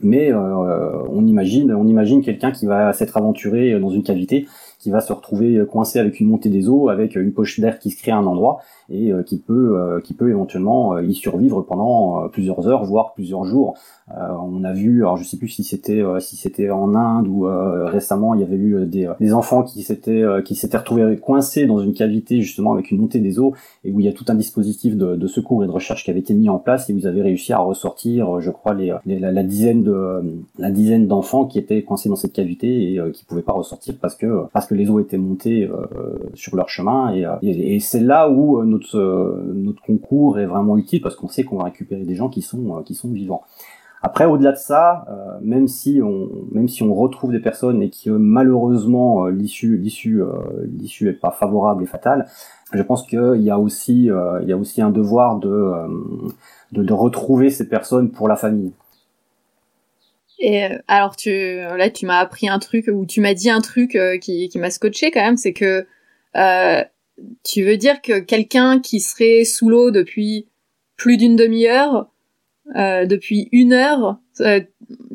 mais 0.00 0.32
euh, 0.32 1.02
on 1.10 1.26
imagine 1.26 1.72
on 1.74 1.86
imagine 1.86 2.22
quelqu'un 2.22 2.52
qui 2.52 2.66
va 2.66 2.92
s'être 2.92 3.16
aventuré 3.16 3.78
dans 3.80 3.90
une 3.90 4.02
cavité, 4.02 4.46
qui 4.78 4.90
va 4.90 5.00
se 5.00 5.12
retrouver 5.12 5.64
coincé 5.70 5.98
avec 5.98 6.20
une 6.20 6.28
montée 6.28 6.48
des 6.48 6.68
eaux, 6.68 6.88
avec 6.88 7.16
une 7.16 7.32
poche 7.32 7.58
d'air 7.60 7.78
qui 7.78 7.90
se 7.90 8.00
crée 8.00 8.12
à 8.12 8.16
un 8.16 8.26
endroit 8.26 8.60
et 8.90 9.12
qui 9.24 9.38
peut 9.38 10.00
qui 10.04 10.14
peut 10.14 10.30
éventuellement 10.30 10.98
y 10.98 11.14
survivre 11.14 11.62
pendant 11.62 12.28
plusieurs 12.28 12.68
heures, 12.68 12.84
voire 12.84 13.14
plusieurs 13.14 13.44
jours. 13.44 13.74
Euh, 14.12 14.28
on 14.40 14.62
a 14.62 14.72
vu, 14.72 15.02
alors 15.02 15.16
je 15.16 15.24
sais 15.24 15.36
plus 15.36 15.48
si 15.48 15.64
c'était 15.64 16.00
euh, 16.00 16.20
si 16.20 16.36
c'était 16.36 16.70
en 16.70 16.94
Inde 16.94 17.26
ou 17.26 17.48
euh, 17.48 17.86
récemment, 17.86 18.34
il 18.34 18.40
y 18.40 18.44
avait 18.44 18.56
eu 18.56 18.86
des, 18.86 19.10
des 19.18 19.34
enfants 19.34 19.64
qui 19.64 19.82
s'étaient 19.82 20.22
qui 20.44 20.54
s'étaient 20.54 20.76
retrouvés 20.76 21.16
coincés 21.16 21.66
dans 21.66 21.80
une 21.80 21.92
cavité 21.92 22.40
justement 22.40 22.72
avec 22.72 22.92
une 22.92 23.00
montée 23.00 23.18
des 23.18 23.40
eaux 23.40 23.54
et 23.82 23.90
où 23.90 23.98
il 23.98 24.06
y 24.06 24.08
a 24.08 24.12
tout 24.12 24.24
un 24.28 24.36
dispositif 24.36 24.96
de, 24.96 25.16
de 25.16 25.26
secours 25.26 25.64
et 25.64 25.66
de 25.66 25.72
recherche 25.72 26.04
qui 26.04 26.10
avait 26.12 26.20
été 26.20 26.34
mis 26.34 26.48
en 26.48 26.58
place 26.58 26.88
et 26.88 26.92
vous 26.92 27.06
avez 27.06 27.20
réussi 27.20 27.52
à 27.52 27.58
ressortir, 27.58 28.40
je 28.40 28.50
crois, 28.52 28.74
les, 28.74 28.94
la, 29.06 29.42
dizaine 29.42 29.82
de 29.82 30.22
la 30.58 30.70
dizaine 30.70 31.08
d'enfants 31.08 31.44
qui 31.44 31.58
étaient 31.58 31.82
coincés 31.82 32.08
dans 32.08 32.16
cette 32.16 32.32
cavité 32.32 32.92
et 32.92 33.00
qui 33.12 33.24
pouvaient 33.24 33.42
pas 33.42 33.52
ressortir 33.52 33.96
parce 34.00 34.14
que 34.14 34.44
parce 34.52 34.66
que 34.66 34.74
les 34.74 34.88
eaux 34.88 35.00
étaient 35.00 35.18
montées 35.18 35.68
sur 36.34 36.54
leur 36.54 36.68
chemin 36.68 37.12
et, 37.12 37.26
et, 37.42 37.80
c'est 37.80 38.00
là 38.00 38.30
où 38.30 38.62
notre 38.76 39.52
notre 39.54 39.82
concours 39.82 40.38
est 40.38 40.46
vraiment 40.46 40.76
utile 40.76 41.00
parce 41.00 41.16
qu'on 41.16 41.28
sait 41.28 41.44
qu'on 41.44 41.58
va 41.58 41.64
récupérer 41.64 42.04
des 42.04 42.14
gens 42.14 42.28
qui 42.28 42.42
sont 42.42 42.82
qui 42.84 42.94
sont 42.94 43.10
vivants. 43.10 43.42
Après, 44.02 44.24
au-delà 44.24 44.52
de 44.52 44.56
ça, 44.56 45.04
euh, 45.08 45.38
même 45.42 45.66
si 45.66 46.00
on 46.00 46.28
même 46.52 46.68
si 46.68 46.84
on 46.84 46.94
retrouve 46.94 47.32
des 47.32 47.40
personnes 47.40 47.82
et 47.82 47.90
que 47.90 48.10
malheureusement 48.10 49.26
euh, 49.26 49.30
l'issue 49.30 49.76
l'issue 49.78 50.20
euh, 50.20 51.12
pas 51.20 51.32
favorable 51.32 51.82
et 51.82 51.86
fatale, 51.86 52.28
je 52.72 52.82
pense 52.82 53.04
qu'il 53.04 53.42
y 53.42 53.50
a 53.50 53.58
aussi 53.58 54.04
y 54.04 54.52
a 54.52 54.56
aussi 54.56 54.82
un 54.82 54.90
devoir 54.90 55.38
de, 55.38 55.72
de, 56.70 56.84
de 56.84 56.92
retrouver 56.92 57.50
ces 57.50 57.68
personnes 57.68 58.10
pour 58.12 58.28
la 58.28 58.36
famille. 58.36 58.72
Et 60.38 60.68
alors 60.86 61.16
tu 61.16 61.30
là 61.30 61.90
tu 61.90 62.06
m'as 62.06 62.18
appris 62.18 62.48
un 62.48 62.58
truc 62.58 62.88
ou 62.92 63.06
tu 63.06 63.20
m'as 63.20 63.34
dit 63.34 63.50
un 63.50 63.60
truc 63.60 63.98
qui 64.20 64.48
qui 64.48 64.58
m'a 64.60 64.70
scotché 64.70 65.10
quand 65.10 65.22
même, 65.22 65.36
c'est 65.36 65.54
que 65.54 65.84
tu 67.42 67.62
veux 67.64 67.76
dire 67.76 68.02
que 68.02 68.18
quelqu'un 68.18 68.80
qui 68.80 69.00
serait 69.00 69.44
sous 69.44 69.68
l'eau 69.68 69.90
depuis 69.90 70.46
plus 70.96 71.16
d'une 71.16 71.36
demi-heure 71.36 72.10
euh, 72.74 73.06
depuis 73.06 73.48
une 73.52 73.72
heure. 73.72 74.18
Euh, 74.40 74.60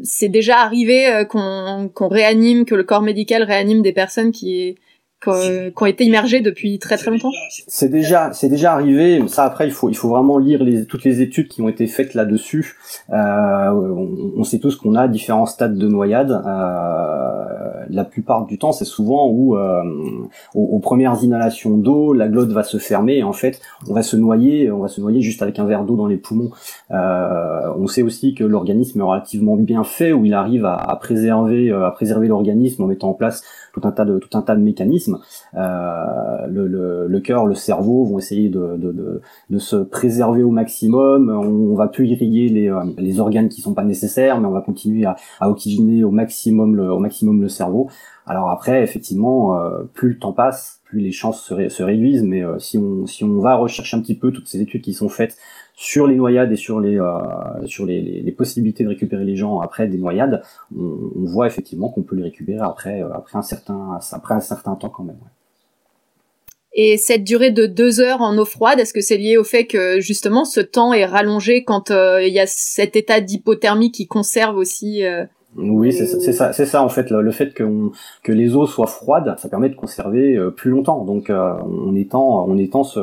c'est 0.03 0.29
déjà 0.29 0.59
arrivé 0.59 1.07
euh, 1.07 1.25
qu'on 1.25 2.07
réanime, 2.07 2.65
que 2.65 2.75
le 2.75 2.83
corps 2.83 3.01
médical 3.01 3.43
réanime 3.43 3.81
des 3.81 3.91
personnes 3.91 4.31
qui 4.31 4.77
qui 5.23 5.83
ont 5.83 5.85
été 5.85 6.03
immergés 6.03 6.41
depuis 6.41 6.79
très 6.79 6.97
très 6.97 7.11
longtemps 7.11 7.31
C'est 7.67 7.89
déjà, 7.89 8.33
c'est 8.33 8.49
déjà 8.49 8.73
arrivé. 8.73 9.23
Ça 9.27 9.43
après, 9.43 9.67
il 9.67 9.71
faut, 9.71 9.89
il 9.89 9.95
faut 9.95 10.09
vraiment 10.09 10.37
lire 10.37 10.63
les, 10.63 10.85
toutes 10.85 11.03
les 11.03 11.21
études 11.21 11.47
qui 11.47 11.61
ont 11.61 11.69
été 11.69 11.87
faites 11.87 12.13
là-dessus. 12.13 12.75
Euh, 13.11 13.69
on, 13.71 14.43
sait 14.43 14.59
tous 14.59 14.75
qu'on 14.75 14.95
a 14.95 15.07
différents 15.07 15.45
stades 15.45 15.77
de 15.77 15.87
noyade. 15.87 16.31
Euh, 16.31 17.51
la 17.91 18.05
plupart 18.05 18.45
du 18.45 18.57
temps, 18.57 18.71
c'est 18.71 18.85
souvent 18.85 19.27
où, 19.29 19.57
euh, 19.57 19.83
aux, 20.55 20.79
premières 20.79 21.21
inhalations 21.23 21.77
d'eau, 21.77 22.13
la 22.13 22.27
glotte 22.27 22.51
va 22.51 22.63
se 22.63 22.77
fermer 22.77 23.17
et 23.17 23.23
en 23.23 23.33
fait, 23.33 23.61
on 23.89 23.93
va 23.93 24.01
se 24.01 24.15
noyer, 24.15 24.71
on 24.71 24.79
va 24.79 24.87
se 24.87 25.01
noyer 25.01 25.21
juste 25.21 25.41
avec 25.41 25.59
un 25.59 25.65
verre 25.65 25.83
d'eau 25.83 25.95
dans 25.95 26.07
les 26.07 26.17
poumons. 26.17 26.51
Euh, 26.91 27.73
on 27.77 27.87
sait 27.87 28.01
aussi 28.01 28.33
que 28.33 28.43
l'organisme 28.43 28.99
est 28.99 29.03
relativement 29.03 29.55
bien 29.57 29.83
fait, 29.83 30.13
où 30.13 30.25
il 30.25 30.33
arrive 30.33 30.65
à, 30.65 30.75
à 30.75 30.95
préserver, 30.95 31.69
euh, 31.69 31.85
à 31.85 31.91
préserver 31.91 32.27
l'organisme 32.27 32.83
en 32.83 32.87
mettant 32.87 33.09
en 33.09 33.13
place 33.13 33.43
tout 33.73 33.81
un 33.83 33.91
tas 33.91 34.05
de 34.05 34.19
tout 34.19 34.37
un 34.37 34.41
tas 34.41 34.55
de 34.55 34.61
mécanismes. 34.61 35.10
Euh, 35.55 36.47
le, 36.47 37.19
cœur, 37.19 37.45
le 37.45 37.55
cerveau 37.55 38.05
vont 38.05 38.19
essayer 38.19 38.49
de, 38.49 39.21
se 39.57 39.75
préserver 39.75 40.43
au 40.43 40.51
maximum. 40.51 41.29
On, 41.29 41.75
va 41.75 41.87
plus 41.87 42.07
irriguer 42.07 42.49
les, 42.49 42.69
euh, 42.69 42.83
les 42.97 43.19
organes 43.19 43.49
qui 43.49 43.61
sont 43.61 43.73
pas 43.73 43.83
nécessaires, 43.83 44.39
mais 44.39 44.47
on 44.47 44.51
va 44.51 44.61
continuer 44.61 45.05
à, 45.05 45.15
à 45.39 45.49
oxygéner 45.49 46.03
au 46.03 46.11
maximum 46.11 46.75
le, 46.75 46.91
au 46.91 46.99
maximum 46.99 47.41
le 47.41 47.49
cerveau. 47.49 47.89
Alors 48.25 48.49
après, 48.49 48.83
effectivement, 48.83 49.57
euh, 49.57 49.83
plus 49.93 50.09
le 50.09 50.19
temps 50.19 50.33
passe, 50.33 50.80
les 50.99 51.11
chances 51.11 51.45
se, 51.45 51.69
se 51.69 51.83
réduisent. 51.83 52.23
Mais 52.23 52.43
euh, 52.43 52.59
si 52.59 52.77
on 52.77 53.05
si 53.05 53.23
on 53.23 53.39
va 53.39 53.55
rechercher 53.55 53.97
un 53.97 54.01
petit 54.01 54.15
peu 54.15 54.31
toutes 54.31 54.47
ces 54.47 54.61
études 54.61 54.81
qui 54.81 54.93
sont 54.93 55.09
faites 55.09 55.37
sur 55.75 56.07
les 56.07 56.15
noyades 56.15 56.51
et 56.51 56.55
sur 56.55 56.79
les 56.79 56.99
euh, 56.99 57.11
sur 57.65 57.85
les, 57.85 58.33
possibilités 58.37 58.83
de 58.83 58.89
récupérer 58.89 59.25
les 59.25 59.35
gens 59.35 59.59
après 59.59 59.87
des 59.87 59.97
noyades, 59.97 60.41
on, 60.75 61.25
voit 61.25 61.47
effectivement 61.47 61.89
qu'on 61.89 62.03
peut 62.03 62.15
les 62.15 62.23
récupérer 62.23 62.59
après 62.61 63.01
euh, 63.01 63.13
après 63.13 63.37
un 63.37 63.41
certain 63.41 63.99
après 64.11 64.33
un 64.35 64.39
certain 64.39 64.75
temps 64.75 64.89
quand 64.89 65.03
même. 65.03 65.19
Et 66.73 66.97
cette 66.97 67.25
durée 67.25 67.51
de 67.51 67.65
deux 67.65 67.99
heures 67.99 68.21
en 68.21 68.37
eau 68.37 68.45
froide, 68.45 68.79
est-ce 68.79 68.93
que 68.93 69.01
c'est 69.01 69.17
lié 69.17 69.35
au 69.35 69.43
fait 69.43 69.65
que 69.65 69.99
justement 69.99 70.45
ce 70.45 70.61
temps 70.61 70.93
est 70.93 71.05
rallongé 71.05 71.65
quand 71.65 71.89
il 71.89 72.31
y 72.31 72.39
a 72.39 72.47
cet 72.47 72.95
état 72.95 73.19
d'hypothermie 73.19 73.91
qui 73.91 74.07
conserve 74.07 74.55
aussi 74.55 75.03
oui, 75.57 75.91
c'est 75.91 76.05
ça, 76.05 76.53
c'est 76.53 76.65
ça 76.65 76.81
en 76.81 76.87
fait. 76.87 77.09
Le, 77.09 77.31
fait 77.31 77.53
que, 77.53 77.63
que 78.23 78.31
les 78.31 78.55
eaux 78.55 78.67
soient 78.67 78.87
froides, 78.87 79.35
ça 79.37 79.49
permet 79.49 79.67
de 79.67 79.75
conserver 79.75 80.37
euh, 80.37 80.49
plus 80.49 80.71
longtemps. 80.71 81.03
Donc, 81.03 81.29
euh, 81.29 81.53
on 81.65 81.93
étend, 81.93 82.45
on 82.47 82.57
étend 82.57 82.83
ce, 82.83 82.99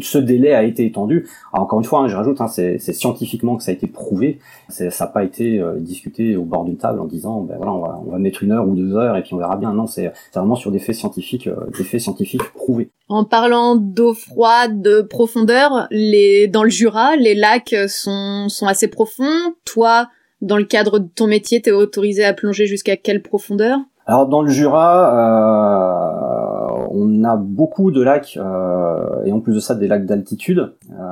ce 0.00 0.18
délai 0.18 0.54
a 0.54 0.64
été 0.64 0.84
étendu. 0.84 1.28
encore 1.52 1.78
une 1.78 1.84
fois, 1.84 2.00
hein, 2.00 2.08
je 2.08 2.16
rajoute, 2.16 2.40
hein, 2.40 2.48
c'est 2.48 2.78
scientifiquement 2.78 3.56
que 3.56 3.62
ça 3.62 3.70
a 3.70 3.74
été 3.74 3.86
prouvé. 3.86 4.40
Ça 4.68 4.86
n'a 4.86 5.06
pas 5.06 5.22
été 5.22 5.60
euh, 5.60 5.78
discuté 5.78 6.36
au 6.36 6.44
bord 6.44 6.64
d'une 6.64 6.78
table 6.78 6.98
en 7.00 7.06
disant, 7.06 7.42
ben 7.42 7.56
voilà, 7.56 7.72
on 7.72 7.80
va, 7.80 8.00
on 8.06 8.10
va 8.10 8.18
mettre 8.18 8.42
une 8.42 8.50
heure 8.50 8.66
ou 8.66 8.74
deux 8.74 8.96
heures 8.96 9.16
et 9.16 9.22
puis 9.22 9.34
on 9.34 9.38
verra 9.38 9.56
bien. 9.56 9.72
Non, 9.72 9.86
c'est 9.86 10.12
vraiment 10.34 10.56
sur 10.56 10.72
des 10.72 10.80
faits 10.80 10.96
scientifiques, 10.96 11.48
des 11.78 11.84
faits 11.84 12.00
scientifiques 12.00 12.42
prouvés. 12.54 12.90
En 13.08 13.24
parlant 13.24 13.76
d'eau 13.76 14.14
froide, 14.14 14.82
de 14.82 15.02
profondeur, 15.02 15.86
les 15.90 16.48
dans 16.48 16.64
le 16.64 16.70
Jura, 16.70 17.14
les 17.14 17.34
lacs 17.34 17.76
sont 17.86 18.48
sont 18.48 18.66
assez 18.66 18.88
profonds. 18.88 19.54
Toi 19.64 20.08
dans 20.42 20.56
le 20.56 20.64
cadre 20.64 20.98
de 20.98 21.08
ton 21.08 21.26
métier, 21.26 21.62
tu 21.62 21.70
es 21.70 21.72
autorisé 21.72 22.24
à 22.24 22.34
plonger 22.34 22.66
jusqu'à 22.66 22.96
quelle 22.96 23.22
profondeur? 23.22 23.78
Alors 24.06 24.26
dans 24.26 24.42
le 24.42 24.50
Jura, 24.50 25.14
euh, 26.80 26.86
on 26.90 27.22
a 27.22 27.36
beaucoup 27.36 27.92
de 27.92 28.02
lacs, 28.02 28.36
euh, 28.36 29.24
et 29.24 29.32
en 29.32 29.38
plus 29.38 29.54
de 29.54 29.60
ça 29.60 29.76
des 29.76 29.86
lacs 29.86 30.04
d'altitude, 30.04 30.74
euh, 30.90 31.04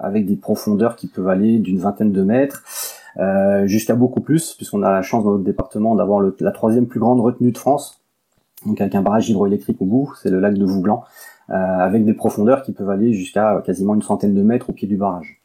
avec 0.00 0.26
des 0.26 0.34
profondeurs 0.34 0.96
qui 0.96 1.06
peuvent 1.06 1.28
aller 1.28 1.58
d'une 1.58 1.78
vingtaine 1.78 2.12
de 2.12 2.22
mètres. 2.22 2.62
jusqu'à 3.64 3.94
beaucoup 3.94 4.20
plus, 4.20 4.54
puisqu'on 4.54 4.82
a 4.82 4.90
la 4.90 5.02
chance 5.02 5.24
dans 5.24 5.32
notre 5.32 5.44
département 5.44 5.94
d'avoir 5.94 6.20
la 6.40 6.52
troisième 6.52 6.86
plus 6.86 7.00
grande 7.00 7.20
retenue 7.20 7.52
de 7.52 7.58
France, 7.58 8.00
donc 8.66 8.80
avec 8.80 8.94
un 8.94 9.02
barrage 9.02 9.28
hydroélectrique 9.28 9.80
au 9.80 9.84
bout, 9.84 10.12
c'est 10.22 10.30
le 10.30 10.40
lac 10.40 10.54
de 10.54 10.64
Vouglan, 10.64 11.04
avec 11.48 12.04
des 12.04 12.14
profondeurs 12.14 12.62
qui 12.62 12.72
peuvent 12.72 12.88
aller 12.88 13.12
jusqu'à 13.12 13.62
quasiment 13.66 13.94
une 13.94 14.02
centaine 14.02 14.34
de 14.34 14.42
mètres 14.42 14.70
au 14.70 14.72
pied 14.72 14.88
du 14.88 14.96
barrage. 14.96 15.39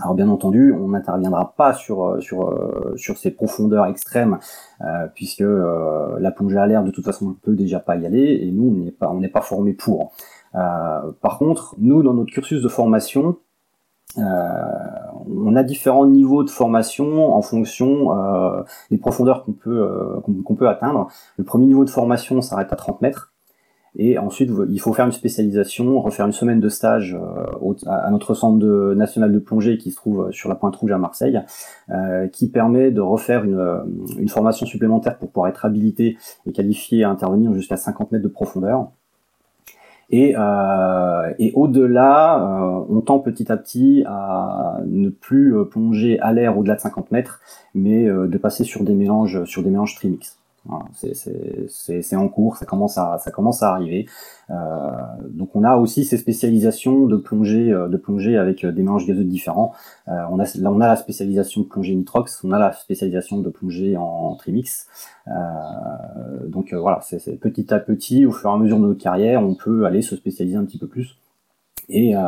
Alors 0.00 0.14
bien 0.14 0.30
entendu, 0.30 0.72
on 0.72 0.88
n'interviendra 0.88 1.54
pas 1.54 1.74
sur 1.74 2.04
euh, 2.04 2.20
sur 2.20 2.48
euh, 2.48 2.94
sur 2.96 3.18
ces 3.18 3.30
profondeurs 3.30 3.84
extrêmes 3.84 4.38
euh, 4.80 5.06
puisque 5.14 5.44
la 5.44 6.30
plongée 6.30 6.56
à 6.56 6.66
l'air 6.66 6.82
de 6.82 6.90
toute 6.90 7.04
façon 7.04 7.26
on 7.26 7.28
ne 7.30 7.34
peut 7.34 7.54
déjà 7.54 7.78
pas 7.78 7.96
y 7.96 8.06
aller 8.06 8.40
et 8.42 8.50
nous 8.50 8.68
on 8.68 8.84
n'est 8.84 8.90
pas 8.90 9.10
on 9.10 9.20
n'est 9.20 9.28
pas 9.28 9.42
formé 9.42 9.74
pour. 9.74 10.12
par 10.52 11.38
contre, 11.38 11.74
nous 11.78 12.02
dans 12.02 12.14
notre 12.14 12.32
cursus 12.32 12.62
de 12.62 12.68
formation, 12.68 13.36
on 14.16 15.56
a 15.56 15.62
différents 15.62 16.06
niveaux 16.06 16.42
de 16.42 16.50
formation 16.50 17.34
en 17.34 17.42
fonction 17.42 18.10
des 18.90 18.98
profondeurs 18.98 19.44
qu'on 19.44 19.52
peut 19.52 20.22
qu'on 20.44 20.54
peut 20.54 20.68
atteindre. 20.68 21.08
Le 21.36 21.44
premier 21.44 21.66
niveau 21.66 21.84
de 21.84 21.90
formation 21.90 22.40
s'arrête 22.40 22.72
à 22.72 22.76
30 22.76 23.02
mètres. 23.02 23.31
Et 23.96 24.16
ensuite, 24.18 24.50
il 24.70 24.80
faut 24.80 24.94
faire 24.94 25.04
une 25.04 25.12
spécialisation, 25.12 26.00
refaire 26.00 26.24
une 26.24 26.32
semaine 26.32 26.60
de 26.60 26.68
stage 26.70 27.14
euh, 27.14 27.74
à 27.86 28.10
notre 28.10 28.32
centre 28.32 28.94
national 28.94 29.32
de 29.32 29.38
plongée 29.38 29.76
qui 29.76 29.90
se 29.90 29.96
trouve 29.96 30.32
sur 30.32 30.48
la 30.48 30.54
Pointe 30.54 30.74
Rouge 30.76 30.92
à 30.92 30.98
Marseille, 30.98 31.40
euh, 31.90 32.26
qui 32.28 32.48
permet 32.48 32.90
de 32.90 33.02
refaire 33.02 33.44
une, 33.44 33.58
euh, 33.58 34.28
formation 34.28 34.64
supplémentaire 34.64 35.18
pour 35.18 35.28
pouvoir 35.30 35.48
être 35.48 35.66
habilité 35.66 36.16
et 36.46 36.52
qualifié 36.52 37.04
à 37.04 37.10
intervenir 37.10 37.52
jusqu'à 37.52 37.76
50 37.76 38.12
mètres 38.12 38.24
de 38.24 38.28
profondeur. 38.28 38.88
Et, 40.08 40.34
euh, 40.38 41.32
et 41.38 41.52
au-delà, 41.54 42.42
euh, 42.42 42.84
on 42.88 43.00
tend 43.02 43.18
petit 43.18 43.52
à 43.52 43.58
petit 43.58 44.04
à 44.06 44.78
ne 44.86 45.10
plus 45.10 45.54
plonger 45.70 46.18
à 46.20 46.32
l'air 46.32 46.56
au-delà 46.56 46.76
de 46.76 46.80
50 46.80 47.10
mètres, 47.10 47.40
mais 47.74 48.06
de 48.06 48.38
passer 48.38 48.64
sur 48.64 48.84
des 48.84 48.94
mélanges, 48.94 49.44
sur 49.44 49.62
des 49.62 49.70
mélanges 49.70 49.94
trimix. 49.96 50.41
Voilà, 50.64 50.84
c'est 50.94 52.14
en 52.16 52.28
cours, 52.28 52.56
ça 52.56 52.66
commence 52.66 52.96
à, 52.96 53.18
ça 53.18 53.32
commence 53.32 53.64
à 53.64 53.72
arriver. 53.72 54.06
Euh, 54.50 54.90
donc 55.28 55.56
on 55.56 55.64
a 55.64 55.76
aussi 55.76 56.04
ces 56.04 56.16
spécialisations 56.16 57.06
de 57.06 57.16
plongée, 57.16 57.72
euh, 57.72 57.88
de 57.88 57.96
plongée 57.96 58.36
avec 58.36 58.64
euh, 58.64 58.70
des 58.70 58.82
mélanges 58.82 59.06
gazeux 59.06 59.24
différents. 59.24 59.72
Euh, 60.06 60.12
on 60.30 60.38
a 60.38 60.44
là 60.44 60.70
on 60.70 60.80
a 60.80 60.86
la 60.86 60.94
spécialisation 60.94 61.62
de 61.62 61.66
plongée 61.66 61.96
nitrox, 61.96 62.44
on 62.44 62.52
a 62.52 62.60
la 62.60 62.72
spécialisation 62.72 63.38
de 63.38 63.50
plongée 63.50 63.96
en, 63.96 64.36
trimix. 64.36 64.86
Euh, 65.26 65.32
donc 66.46 66.72
voilà, 66.74 67.00
c'est 67.02 67.40
petit 67.40 67.74
à 67.74 67.80
petit, 67.80 68.24
au 68.24 68.30
fur 68.30 68.50
et 68.50 68.52
à 68.52 68.56
mesure 68.56 68.78
de 68.78 68.86
notre 68.86 69.02
carrière, 69.02 69.42
on 69.42 69.54
peut 69.54 69.84
aller 69.84 70.02
se 70.02 70.14
spécialiser 70.14 70.56
un 70.56 70.64
petit 70.64 70.78
peu 70.78 70.86
plus. 70.86 71.16
Et 71.92 72.16
euh, 72.16 72.20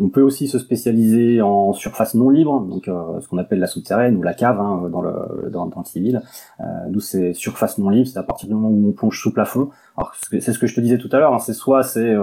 on 0.00 0.08
peut 0.08 0.22
aussi 0.22 0.48
se 0.48 0.58
spécialiser 0.58 1.42
en 1.42 1.72
surface 1.72 2.14
non 2.14 2.30
libre, 2.30 2.60
donc 2.60 2.88
euh, 2.88 3.20
ce 3.20 3.28
qu'on 3.28 3.38
appelle 3.38 3.58
la 3.58 3.66
souterraine 3.66 4.16
ou 4.16 4.22
la 4.22 4.32
cave 4.32 4.60
hein, 4.60 4.88
dans, 4.90 5.02
le, 5.02 5.50
dans, 5.50 5.66
dans, 5.66 5.80
le 5.80 5.84
civil. 5.84 6.22
Euh, 6.60 6.64
nous, 6.90 7.00
c'est 7.00 7.34
surface 7.34 7.78
non 7.78 7.90
libre, 7.90 8.08
c'est 8.08 8.18
à 8.18 8.22
partir 8.22 8.48
du 8.48 8.54
moment 8.54 8.68
où 8.68 8.88
on 8.88 8.92
plonge 8.92 9.20
sous 9.20 9.32
plafond. 9.32 9.70
Alors 9.96 10.14
c'est 10.30 10.52
ce 10.52 10.58
que 10.58 10.66
je 10.66 10.74
te 10.74 10.80
disais 10.80 10.98
tout 10.98 11.08
à 11.12 11.18
l'heure, 11.18 11.34
hein, 11.34 11.38
c'est 11.38 11.54
soit 11.54 11.82
c'est 11.82 12.14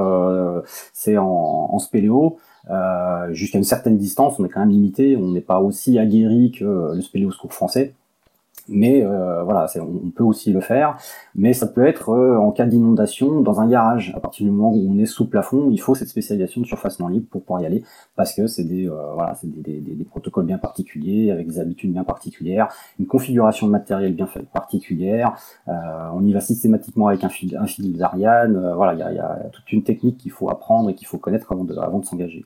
c'est 0.94 1.18
en, 1.18 1.26
en 1.26 1.80
spéléo, 1.80 2.38
euh, 2.70 3.34
jusqu'à 3.34 3.58
une 3.58 3.64
certaine 3.64 3.98
distance, 3.98 4.40
on 4.40 4.46
est 4.46 4.50
quand 4.50 4.62
même 4.62 4.70
limité, 4.70 5.18
on 5.18 5.32
n'est 5.32 5.42
pas 5.42 5.60
aussi 5.60 6.00
aguerri 6.00 6.52
que 6.52 6.94
le 6.96 7.02
spéléoscope 7.02 7.52
français 7.52 7.94
mais 8.68 9.04
euh, 9.04 9.44
voilà, 9.44 9.68
on 9.80 10.10
peut 10.10 10.24
aussi 10.24 10.52
le 10.52 10.62
faire. 10.62 10.98
Mais 11.36 11.54
ça 11.54 11.68
peut 11.68 11.86
être 11.86 12.10
euh, 12.10 12.38
en 12.38 12.52
cas 12.52 12.66
d'inondation 12.66 13.42
dans 13.42 13.60
un 13.60 13.68
garage. 13.68 14.14
À 14.16 14.20
partir 14.20 14.46
du 14.46 14.52
moment 14.52 14.72
où 14.74 14.88
on 14.90 14.98
est 15.00 15.06
sous 15.06 15.28
plafond, 15.28 15.70
il 15.72 15.80
faut 15.80 15.96
cette 15.96 16.08
spécialisation 16.08 16.62
de 16.62 16.66
surface 16.66 17.00
non 17.00 17.08
libre 17.08 17.28
pour 17.30 17.44
pouvoir 17.44 17.62
y 17.62 17.66
aller, 17.66 17.84
parce 18.16 18.34
que 18.34 18.48
c'est 18.48 18.64
des 18.64 18.88
euh, 18.88 19.14
voilà, 19.14 19.36
des, 19.44 19.80
des, 19.80 19.96
des, 19.96 20.04
protocoles 20.06 20.46
bien 20.46 20.58
particuliers, 20.58 21.32
avec 21.32 21.48
des 21.48 21.60
habitudes 21.60 21.92
bien 21.92 22.04
particulières, 22.04 22.68
une 23.00 23.08
configuration 23.08 23.68
de 23.68 23.72
matériel 23.72 24.14
bien 24.14 24.28
particulière. 24.54 25.36
on 25.68 26.24
y 26.24 26.34
va 26.34 26.40
systématiquement 26.40 27.08
avec 27.08 27.24
un 27.24 27.30
fil, 27.30 27.58
un 27.58 27.66
fil 27.66 27.98
d'Ariane. 27.98 28.74
voilà, 28.76 28.94
il 28.94 29.00
y 29.00 29.04
a, 29.04 29.14
y 29.14 29.20
a, 29.20 29.50
toute 29.52 29.72
une 29.72 29.84
technique 29.84 30.18
qu'il 30.18 30.32
faut 30.32 30.50
apprendre 30.50 30.90
et 30.90 30.96
qu'il 30.96 31.08
faut 31.08 31.18
connaître 31.18 31.52
avant 31.52 31.64
de, 31.64 31.76
avant 31.78 32.00
de 32.00 32.06
s'engager. 32.06 32.44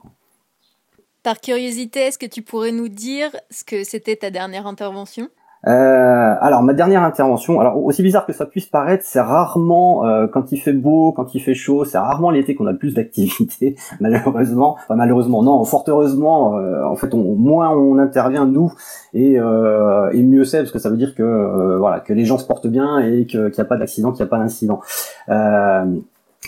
Par 1.24 1.42
curiosité, 1.42 2.00
est-ce 2.02 2.18
que 2.18 2.26
tu 2.26 2.42
pourrais 2.42 2.72
nous 2.72 2.88
dire 2.88 3.36
ce 3.50 3.64
que 3.64 3.84
c'était 3.84 4.16
ta 4.16 4.32
dernière 4.32 4.66
intervention? 4.68 5.30
Euh, 5.66 6.36
alors 6.40 6.62
ma 6.62 6.74
dernière 6.74 7.04
intervention, 7.04 7.60
alors 7.60 7.84
aussi 7.84 8.04
bizarre 8.04 8.26
que 8.26 8.34
ça 8.34 8.46
puisse 8.46 8.68
paraître, 8.68 9.04
c'est 9.06 9.20
rarement 9.20 10.06
euh, 10.06 10.28
quand 10.28 10.52
il 10.52 10.60
fait 10.60 10.74
beau, 10.74 11.12
quand 11.12 11.34
il 11.34 11.40
fait 11.40 11.56
chaud, 11.56 11.84
c'est 11.84 11.98
rarement 11.98 12.30
l'été 12.30 12.54
qu'on 12.54 12.68
a 12.68 12.72
le 12.72 12.78
plus 12.78 12.94
d'activité, 12.94 13.76
malheureusement. 14.00 14.78
Enfin 14.78 14.96
malheureusement, 14.96 15.42
non, 15.44 15.64
fort 15.66 15.84
heureusement, 15.88 16.58
euh, 16.58 16.84
en 16.86 16.96
fait, 16.96 17.14
on, 17.14 17.36
moins 17.36 17.72
on 17.72 17.98
intervient 17.98 18.46
nous 18.46 18.72
et, 19.14 19.34
et 19.34 20.24
mieux 20.24 20.46
c'est 20.46 20.60
parce 20.60 20.72
que 20.72 20.80
ça 20.80 20.90
veut 20.90 20.98
dire 20.98 21.16
que 21.16 21.78
voilà 21.78 22.00
que 22.00 22.14
les 22.14 22.26
gens 22.26 22.38
se 22.38 22.46
portent 22.46 22.68
bien 22.68 23.00
et 23.00 23.26
qu'il 23.26 23.42
n'y 23.42 23.60
a 23.60 23.66
pas 23.66 23.78
d'accident, 23.78 24.12
qu'il 24.12 24.24
n'y 24.24 24.28
a 24.28 24.30
pas 24.30 24.38
d'incident 24.38 24.82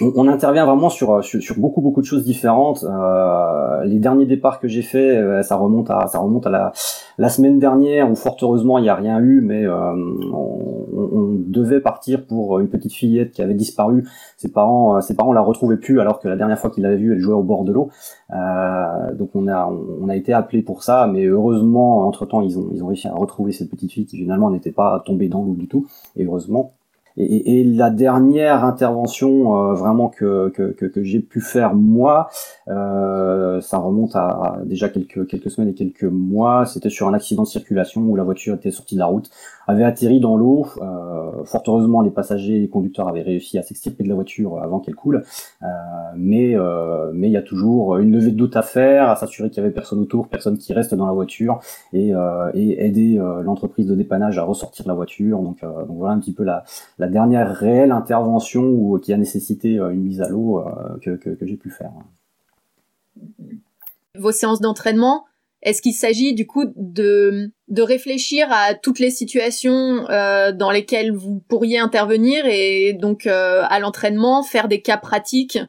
on, 0.01 0.27
intervient 0.27 0.65
vraiment 0.65 0.89
sur, 0.89 1.24
sur, 1.24 1.58
beaucoup 1.58 1.82
beaucoup 1.82 2.01
de 2.01 2.06
choses 2.06 2.24
différentes. 2.24 2.84
Euh, 2.84 3.84
les 3.86 4.00
derniers 4.00 4.25
départs 4.25 4.60
que 4.60 4.68
j'ai 4.68 4.82
fait, 4.82 5.18
euh, 5.18 5.44
ça 5.44 5.56
remonte 5.56 5.89
à 5.89 6.72
la, 7.18 7.29
semaine 7.29 7.60
dernière 7.60 8.10
où 8.10 8.15
fort 8.15 8.38
heureusement 8.41 8.77
il 8.77 8.84
n'y 8.84 8.89
a 8.89 8.96
rien 8.96 9.20
eu, 9.20 9.41
mais 9.41 9.65
euh, 9.65 9.94
on, 10.34 11.36
devait 11.50 11.79
partir 11.79 12.25
pour 12.25 12.60
une 12.60 12.70
petite 12.70 12.94
fillette 12.94 13.32
qui 13.32 13.41
avait 13.41 13.53
disparu. 13.53 14.08
Ses 14.38 14.51
parents 14.51 15.01
ses 15.01 15.15
parents 15.15 15.34
la 15.34 15.41
retrouvaient 15.41 15.77
plus 15.77 16.00
alors 16.00 16.20
que 16.20 16.27
la 16.27 16.36
dernière 16.36 16.60
fois 16.60 16.70
qu'ils 16.70 16.84
l'avaient 16.84 16.98
vue, 16.98 17.13
elle 17.13 17.20
jouait 17.20 17.34
au 17.34 17.44
bord 17.44 17.63
de 17.63 17.72
l'eau. 17.72 17.89
donc 19.18 19.29
on 19.36 19.48
a 19.48 19.72
on 20.01 20.10
a 20.10 20.15
été 20.15 20.34
appelé 20.34 20.62
pour 20.62 20.84
ça, 20.84 21.08
mais 21.12 21.25
heureusement 21.25 22.08
entre 22.08 22.25
temps 22.25 22.41
ils 22.41 22.58
ont 22.58 22.70
ils 22.72 22.84
ont 22.84 22.88
réussi 22.88 23.08
à 23.08 23.13
retrouver 23.13 23.51
cette 23.51 23.70
petite 23.70 23.91
fille 23.91 24.06
qui 24.06 24.18
finalement 24.18 24.51
n'était 24.51 24.72
pas 24.72 25.01
tombée 25.06 25.27
dans 25.27 25.44
l'eau 25.44 25.56
du 25.56 25.68
tout. 25.68 25.88
Et 26.15 26.25
heureusement 26.25 26.74
Et, 27.18 27.63
la 27.63 27.89
dernière 27.89 28.63
intervention 28.63 29.72
euh, 29.72 29.74
vraiment 29.74 30.10
que, 30.10 30.50
que, 30.50 31.04
j'ai 31.04 31.20
pu 31.20 31.42
faire 31.42 31.75
moi, 31.75 32.30
euh, 32.68 33.60
ça 33.62 33.78
remonte 33.78 34.16
à, 34.16 34.60
déjà 34.66 34.89
quelques, 34.89 35.28
quelques 35.28 35.51
semaines 35.51 35.70
et 35.70 35.74
quelques 35.74 36.04
mois. 36.04 36.66
C'était 36.66 36.89
sur 36.89 37.08
un 37.08 37.13
accident 37.13 37.44
de 37.44 37.48
circulation 37.48 38.01
où 38.01 38.16
la 38.16 38.24
voiture 38.24 38.56
était 38.56 38.72
sortie 38.72 38.96
de 38.96 39.00
la 39.00 39.08
route, 39.08 39.30
avait 39.70 39.84
atterri 39.84 40.20
dans 40.20 40.36
l'eau. 40.38 40.68
Euh, 40.82 41.44
fort 41.46 41.64
heureusement, 41.68 42.02
les 42.02 42.12
passagers 42.12 42.58
et 42.58 42.60
les 42.60 42.70
conducteurs 42.70 43.08
avaient 43.08 43.22
réussi 43.22 43.58
à 43.58 43.64
s'extirper 43.64 44.04
de 44.04 44.10
la 44.10 44.16
voiture 44.16 44.62
avant 44.62 44.80
qu'elle 44.80 44.96
coule. 44.96 45.24
Euh, 45.64 45.66
mais 46.16 46.56
euh, 46.56 47.12
mais 47.14 47.28
il 47.28 47.34
y 47.34 47.38
a 47.38 47.42
toujours 47.42 47.98
une 47.98 48.12
levée 48.12 48.32
de 48.32 48.38
doute 48.38 48.56
à 48.56 48.62
faire, 48.62 49.10
à 49.10 49.16
s'assurer 49.16 49.50
qu'il 49.50 49.62
y 49.62 49.66
avait 49.66 49.74
personne 49.74 50.00
autour, 50.00 50.28
personne 50.28 50.58
qui 50.58 50.74
reste 50.74 50.94
dans 50.96 51.06
la 51.06 51.14
voiture 51.14 51.60
et, 51.94 52.14
et 52.54 52.86
aider 52.86 53.22
l'entreprise 53.44 53.88
de 53.88 53.96
dépannage 53.96 54.38
à 54.38 54.44
ressortir 54.44 54.86
de 54.86 54.90
la 54.90 54.96
voiture. 54.96 55.40
Donc, 55.40 55.62
donc 55.62 55.98
voilà 55.98 56.14
un 56.14 56.20
petit 56.20 56.34
peu 56.34 56.44
la, 56.44 56.64
la 56.98 57.08
dernière 57.08 57.56
réelle 57.56 57.92
intervention 57.92 58.64
ou 58.64 59.00
qui 59.00 59.14
a 59.14 59.18
nécessité 59.18 59.80
euh, 59.80 59.92
une 59.92 60.02
mise 60.02 60.22
à 60.22 60.30
l'eau 60.30 60.60
euh, 60.60 61.16
que, 61.18 61.38
j'ai 61.42 61.58
pu 61.58 61.70
faire. 61.70 61.92
Vos 64.16 64.32
séances 64.32 64.62
d'entraînement, 64.62 65.26
est-ce 65.62 65.82
qu'il 65.82 65.94
s'agit 65.94 66.34
du 66.34 66.48
coup 66.48 66.66
de, 66.75 67.51
de 67.68 67.82
réfléchir 67.82 68.48
à 68.51 68.74
toutes 68.74 69.00
les 69.00 69.12
situations 69.12 70.10
euh, 70.10 70.51
dans 70.51 70.72
lesquelles 70.72 71.12
vous 71.12 71.44
pourriez 71.48 71.80
intervenir 71.80 72.46
et 72.46 72.94
donc 72.94 73.28
à 73.28 73.80
l'entraînement 73.80 74.44
faire 74.44 74.68
des 74.68 74.82
cas 74.82 74.98
pratiques 74.98 75.60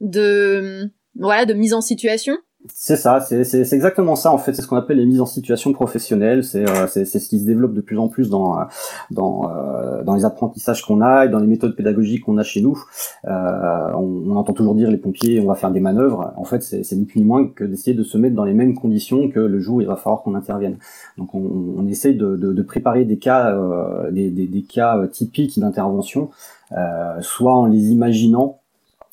de 0.00 0.90
voilà 1.14 1.46
de 1.46 1.54
mise 1.54 1.74
en 1.74 1.80
situation? 1.80 2.36
C'est 2.66 2.96
ça, 2.96 3.20
c'est 3.20 3.72
exactement 3.72 4.16
ça 4.16 4.32
en 4.32 4.38
fait. 4.38 4.52
C'est 4.52 4.62
ce 4.62 4.66
qu'on 4.66 4.76
appelle 4.76 4.96
les 4.96 5.06
mises 5.06 5.20
en 5.20 5.26
situation 5.26 5.72
professionnelle. 5.72 6.42
C'est 6.42 6.68
euh, 6.68 6.86
ce 6.88 7.28
qui 7.28 7.38
se 7.38 7.46
développe 7.46 7.72
de 7.72 7.80
plus 7.80 7.98
en 7.98 8.08
plus 8.08 8.30
dans 8.30 8.58
dans 9.12 9.48
euh, 9.48 10.02
dans 10.02 10.14
les 10.14 10.24
apprentissages 10.24 10.84
qu'on 10.84 11.00
a 11.00 11.26
et 11.26 11.28
dans 11.28 11.38
les 11.38 11.46
méthodes 11.46 11.76
pédagogiques 11.76 12.24
qu'on 12.24 12.36
a 12.36 12.42
chez 12.42 12.60
nous. 12.60 12.82
Euh, 13.26 13.92
on, 13.94 14.34
entend 14.34 14.52
toujours 14.52 14.74
dire 14.74 14.90
les 14.90 14.96
pompiers, 14.96 15.40
on 15.40 15.46
va 15.46 15.54
faire 15.54 15.70
des 15.70 15.80
manœuvres. 15.80 16.32
En 16.36 16.44
fait, 16.44 16.62
c'est 16.62 16.96
ni 16.96 17.04
plus 17.04 17.20
ni 17.20 17.26
moins 17.26 17.46
que 17.46 17.64
d'essayer 17.64 17.96
de 17.96 18.02
se 18.02 18.18
mettre 18.18 18.34
dans 18.34 18.44
les 18.44 18.54
mêmes 18.54 18.74
conditions 18.74 19.28
que 19.28 19.40
le 19.40 19.60
jour 19.60 19.76
où 19.76 19.80
il 19.80 19.86
va 19.86 19.96
falloir 19.96 20.22
qu'on 20.22 20.34
intervienne. 20.34 20.78
Donc, 21.16 21.34
on, 21.34 21.74
on 21.76 21.86
essaye 21.86 22.16
de, 22.16 22.36
de, 22.36 22.52
de, 22.52 22.62
préparer 22.62 23.04
des 23.04 23.18
cas 23.18 23.52
euh, 23.52 24.10
des, 24.10 24.30
des, 24.30 24.46
des, 24.46 24.62
cas 24.62 25.06
typiques 25.08 25.58
d'intervention, 25.58 26.30
soit 27.20 27.54
en 27.54 27.66
les 27.66 27.90
imaginant, 27.90 28.60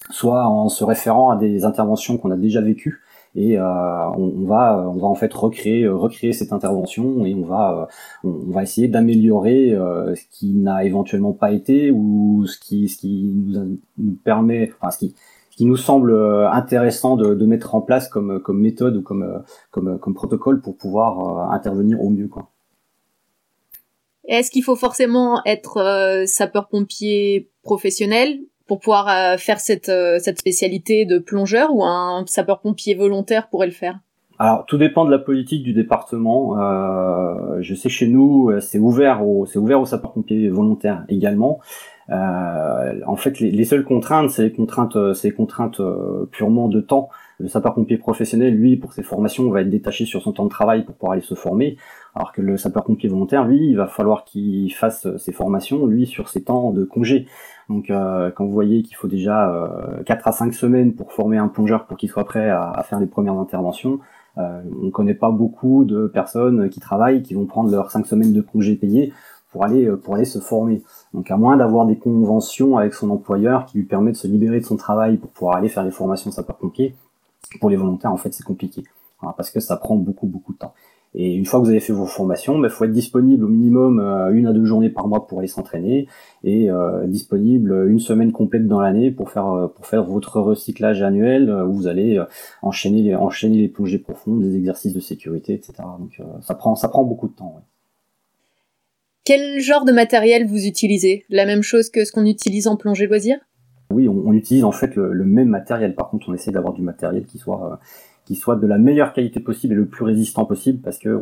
soit 0.09 0.45
en 0.47 0.69
se 0.69 0.83
référant 0.83 1.29
à 1.29 1.35
des 1.37 1.65
interventions 1.65 2.17
qu'on 2.17 2.31
a 2.31 2.37
déjà 2.37 2.61
vécues 2.61 3.01
et 3.35 3.57
euh, 3.57 3.63
on, 4.17 4.45
va 4.45 4.87
on 4.87 4.97
va 4.97 5.07
en 5.07 5.15
fait 5.15 5.33
recréer 5.33 5.87
recréer 5.87 6.31
cette 6.31 6.53
intervention 6.53 7.25
et 7.25 7.33
on 7.33 7.43
va 7.43 7.89
euh, 8.23 8.29
on, 8.29 8.51
va 8.51 8.63
essayer 8.63 8.87
d'améliorer 8.87 9.71
euh, 9.71 10.15
ce 10.15 10.23
qui 10.31 10.53
n'a 10.53 10.85
éventuellement 10.85 11.33
pas 11.33 11.51
été 11.51 11.91
ou 11.91 12.45
ce 12.47 12.57
qui 12.57 12.87
ce 12.87 12.97
qui 12.97 13.31
nous, 13.35 13.77
nous 13.97 14.17
permet 14.23 14.71
enfin 14.79 14.91
ce 14.91 14.99
qui 14.99 15.15
qui 15.51 15.65
nous 15.65 15.77
semble 15.77 16.13
intéressant 16.51 17.15
de, 17.15 17.33
de, 17.33 17.45
mettre 17.45 17.75
en 17.75 17.81
place 17.81 18.09
comme, 18.09 18.41
comme 18.41 18.59
méthode 18.59 18.97
ou 18.97 19.01
comme, 19.01 19.41
comme, 19.71 19.97
comme 19.99 20.13
protocole 20.13 20.59
pour 20.59 20.75
pouvoir 20.75 21.49
intervenir 21.53 22.01
au 22.01 22.09
mieux. 22.09 22.27
Quoi. 22.27 22.49
Est-ce 24.27 24.51
qu'il 24.51 24.65
faut 24.65 24.75
forcément 24.75 25.41
être 25.45 26.25
sapeur-pompier 26.25 27.51
professionnel 27.63 28.39
pour 28.67 28.79
pouvoir 28.79 29.07
euh, 29.07 29.37
faire 29.37 29.59
cette, 29.59 29.89
euh, 29.89 30.17
cette 30.19 30.39
spécialité 30.39 31.05
de 31.05 31.19
plongeur 31.19 31.73
ou 31.73 31.83
un 31.83 32.25
sapeur-pompier 32.27 32.95
volontaire 32.95 33.47
pourrait 33.49 33.67
le 33.67 33.73
faire? 33.73 33.99
Alors 34.37 34.65
tout 34.65 34.77
dépend 34.77 35.05
de 35.05 35.11
la 35.11 35.19
politique 35.19 35.63
du 35.63 35.73
département. 35.73 36.59
Euh, 36.59 37.61
je 37.61 37.73
sais 37.73 37.87
chez 37.87 38.07
nous 38.07 38.51
c'est 38.59 38.79
ouvert 38.79 39.25
aux 39.25 39.45
c'est 39.45 39.59
ouvert 39.59 39.79
aux 39.79 39.85
sapeurs-pompiers 39.85 40.49
volontaires 40.49 41.05
également. 41.07 41.61
Euh, 42.09 42.99
en 43.07 43.15
fait 43.15 43.39
les, 43.39 43.49
les, 43.49 43.63
seules 43.63 43.85
contraintes 43.85 44.29
c'est 44.29 44.43
les 44.43 44.51
contraintes 44.51 45.13
c'est 45.13 45.31
contraintes 45.31 45.79
purement 46.31 46.67
de 46.67 46.81
temps. 46.81 47.07
Le 47.37 47.47
sapeur-pompier 47.47 47.97
professionnel 47.97 48.53
lui 48.53 48.75
pour 48.75 48.91
ses 48.91 49.03
formations 49.03 49.49
va 49.49 49.61
être 49.61 49.69
détaché 49.69 50.05
sur 50.05 50.21
son 50.21 50.33
temps 50.33 50.45
de 50.45 50.49
travail 50.49 50.83
pour 50.83 50.95
pouvoir 50.95 51.13
aller 51.13 51.21
se 51.21 51.35
former. 51.35 51.77
Alors 52.13 52.33
que 52.33 52.41
le 52.41 52.57
sapeur-pompier 52.57 53.07
volontaire 53.07 53.45
lui 53.45 53.69
il 53.69 53.77
va 53.77 53.87
falloir 53.87 54.25
qu'il 54.25 54.73
fasse 54.73 55.07
ses 55.15 55.31
formations 55.31 55.85
lui 55.85 56.07
sur 56.07 56.27
ses 56.27 56.43
temps 56.43 56.71
de 56.71 56.83
congé. 56.83 57.25
Donc 57.69 57.89
euh, 57.89 58.31
quand 58.31 58.45
vous 58.45 58.51
voyez 58.51 58.83
qu'il 58.83 58.95
faut 58.95 59.07
déjà 59.07 59.49
euh, 59.51 60.03
4 60.03 60.27
à 60.27 60.31
5 60.31 60.53
semaines 60.53 60.93
pour 60.93 61.11
former 61.11 61.37
un 61.37 61.47
plongeur 61.47 61.85
pour 61.85 61.97
qu'il 61.97 62.09
soit 62.09 62.25
prêt 62.25 62.49
à, 62.49 62.69
à, 62.69 62.83
faire 62.83 62.99
les 62.99 63.07
premières 63.07 63.37
interventions, 63.37 63.99
euh, 64.37 64.61
on 64.81 64.85
ne 64.85 64.91
connaît 64.91 65.15
pas 65.15 65.31
beaucoup 65.31 65.85
de 65.85 66.07
personnes 66.07 66.69
qui 66.69 66.79
travaillent 66.79 67.23
qui 67.23 67.33
vont 67.33 67.45
prendre 67.45 67.71
leurs 67.71 67.91
5 67.91 68.05
semaines 68.05 68.33
de 68.33 68.41
congés 68.41 68.75
payés 68.75 69.13
pour 69.51 69.63
aller 69.63 69.85
euh, 69.85 69.95
pour 69.95 70.15
aller 70.15 70.25
se 70.25 70.39
former. 70.39 70.83
Donc 71.13 71.31
à 71.31 71.37
moins 71.37 71.57
d'avoir 71.57 71.85
des 71.85 71.97
conventions 71.97 72.77
avec 72.77 72.93
son 72.93 73.09
employeur 73.09 73.65
qui 73.65 73.77
lui 73.77 73.85
permet 73.85 74.11
de 74.11 74.17
se 74.17 74.27
libérer 74.27 74.59
de 74.59 74.65
son 74.65 74.75
travail 74.75 75.17
pour 75.17 75.31
pouvoir 75.31 75.55
aller 75.55 75.69
faire 75.69 75.83
les 75.83 75.91
formations 75.91 76.29
sapeur-pompier, 76.29 76.95
pour 77.59 77.69
les 77.69 77.77
volontaires 77.77 78.11
en 78.11 78.17
fait 78.17 78.33
c'est 78.33 78.43
compliqué 78.43 78.83
parce 79.37 79.49
que 79.49 79.59
ça 79.59 79.77
prend 79.77 79.95
beaucoup 79.95 80.27
beaucoup 80.27 80.53
de 80.53 80.59
temps. 80.59 80.73
Et 81.17 81.33
une 81.33 81.45
fois 81.45 81.61
que 81.61 81.65
vous 81.65 81.71
avez 81.71 81.79
fait 81.79 81.93
vos 81.93 82.05
formations, 82.05 82.57
il 82.57 82.61
bah, 82.61 82.67
faut 82.67 82.83
être 82.83 82.91
disponible 82.91 83.45
au 83.45 83.47
minimum 83.47 83.99
euh, 84.01 84.33
une 84.33 84.47
à 84.47 84.53
deux 84.53 84.65
journées 84.65 84.89
par 84.89 85.07
mois 85.07 85.25
pour 85.25 85.39
aller 85.39 85.47
s'entraîner 85.47 86.07
et 86.43 86.69
euh, 86.69 87.07
disponible 87.07 87.87
une 87.87 87.99
semaine 87.99 88.33
complète 88.33 88.67
dans 88.67 88.81
l'année 88.81 89.11
pour 89.11 89.31
faire 89.31 89.47
euh, 89.47 89.67
pour 89.67 89.85
faire 89.85 90.03
votre 90.03 90.41
recyclage 90.41 91.01
annuel 91.01 91.49
où 91.49 91.71
vous 91.71 91.87
allez 91.87 92.21
enchaîner 92.61 93.01
les, 93.01 93.15
enchaîner 93.15 93.57
les 93.57 93.69
plongées 93.69 93.97
profondes, 93.97 94.41
des 94.41 94.57
exercices 94.57 94.93
de 94.93 94.99
sécurité, 94.99 95.53
etc. 95.53 95.73
Donc 95.99 96.21
ça 96.41 96.53
prend 96.53 96.75
ça 96.75 96.89
prend 96.89 97.05
beaucoup 97.05 97.29
de 97.29 97.33
temps. 97.33 97.61
Quel 99.23 99.61
genre 99.61 99.85
de 99.85 99.93
matériel 99.93 100.45
vous 100.45 100.65
utilisez? 100.65 101.23
La 101.29 101.45
même 101.45 101.63
chose 101.63 101.89
que 101.89 102.03
ce 102.03 102.11
qu'on 102.11 102.25
utilise 102.25 102.67
en 102.67 102.75
plongée 102.75 103.07
loisir? 103.07 103.37
Oui, 103.91 104.09
on, 104.09 104.33
utilise 104.33 104.63
en 104.63 104.71
fait 104.71 104.95
le, 104.95 105.13
le, 105.13 105.25
même 105.25 105.47
matériel. 105.47 105.95
Par 105.95 106.09
contre, 106.09 106.27
on 106.29 106.33
essaie 106.33 106.51
d'avoir 106.51 106.73
du 106.73 106.81
matériel 106.81 107.25
qui 107.25 107.37
soit 107.37 107.79
qui 108.25 108.35
soit 108.35 108.55
de 108.55 108.65
la 108.65 108.77
meilleure 108.77 109.13
qualité 109.13 109.39
possible 109.39 109.73
et 109.73 109.77
le 109.77 109.85
plus 109.85 110.03
résistant 110.03 110.45
possible 110.45 110.79
parce 110.81 110.97
que 110.97 111.19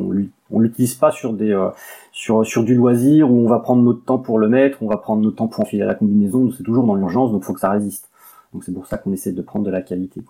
on 0.51 0.59
l'utilise 0.59 0.95
pas 0.95 1.13
euh, 1.25 1.71
sur 2.13 2.63
du 2.63 2.75
loisir 2.75 3.29
où 3.29 3.35
on 3.35 3.47
va 3.47 3.59
prendre 3.59 3.83
notre 3.83 4.03
temps 4.03 4.17
pour 4.17 4.39
le 4.39 4.47
mettre, 4.47 4.81
on 4.81 4.87
va 4.87 4.97
prendre 4.97 5.21
notre 5.21 5.35
temps 5.35 5.47
pour 5.47 5.61
enfiler 5.61 5.83
la 5.83 5.95
combinaison, 5.95 6.49
c'est 6.51 6.63
toujours 6.63 6.85
dans 6.85 6.95
l'urgence 6.95 7.31
donc 7.31 7.43
faut 7.43 7.53
que 7.53 7.59
ça 7.59 7.71
résiste. 7.71 8.09
Donc 8.53 8.63
c'est 8.63 8.71
pour 8.71 8.87
ça 8.87 8.97
qu'on 8.97 9.11
essaie 9.11 9.33
de 9.33 9.41
prendre 9.41 9.65
de 9.65 9.71
la 9.71 9.81
qualité. 9.81 10.21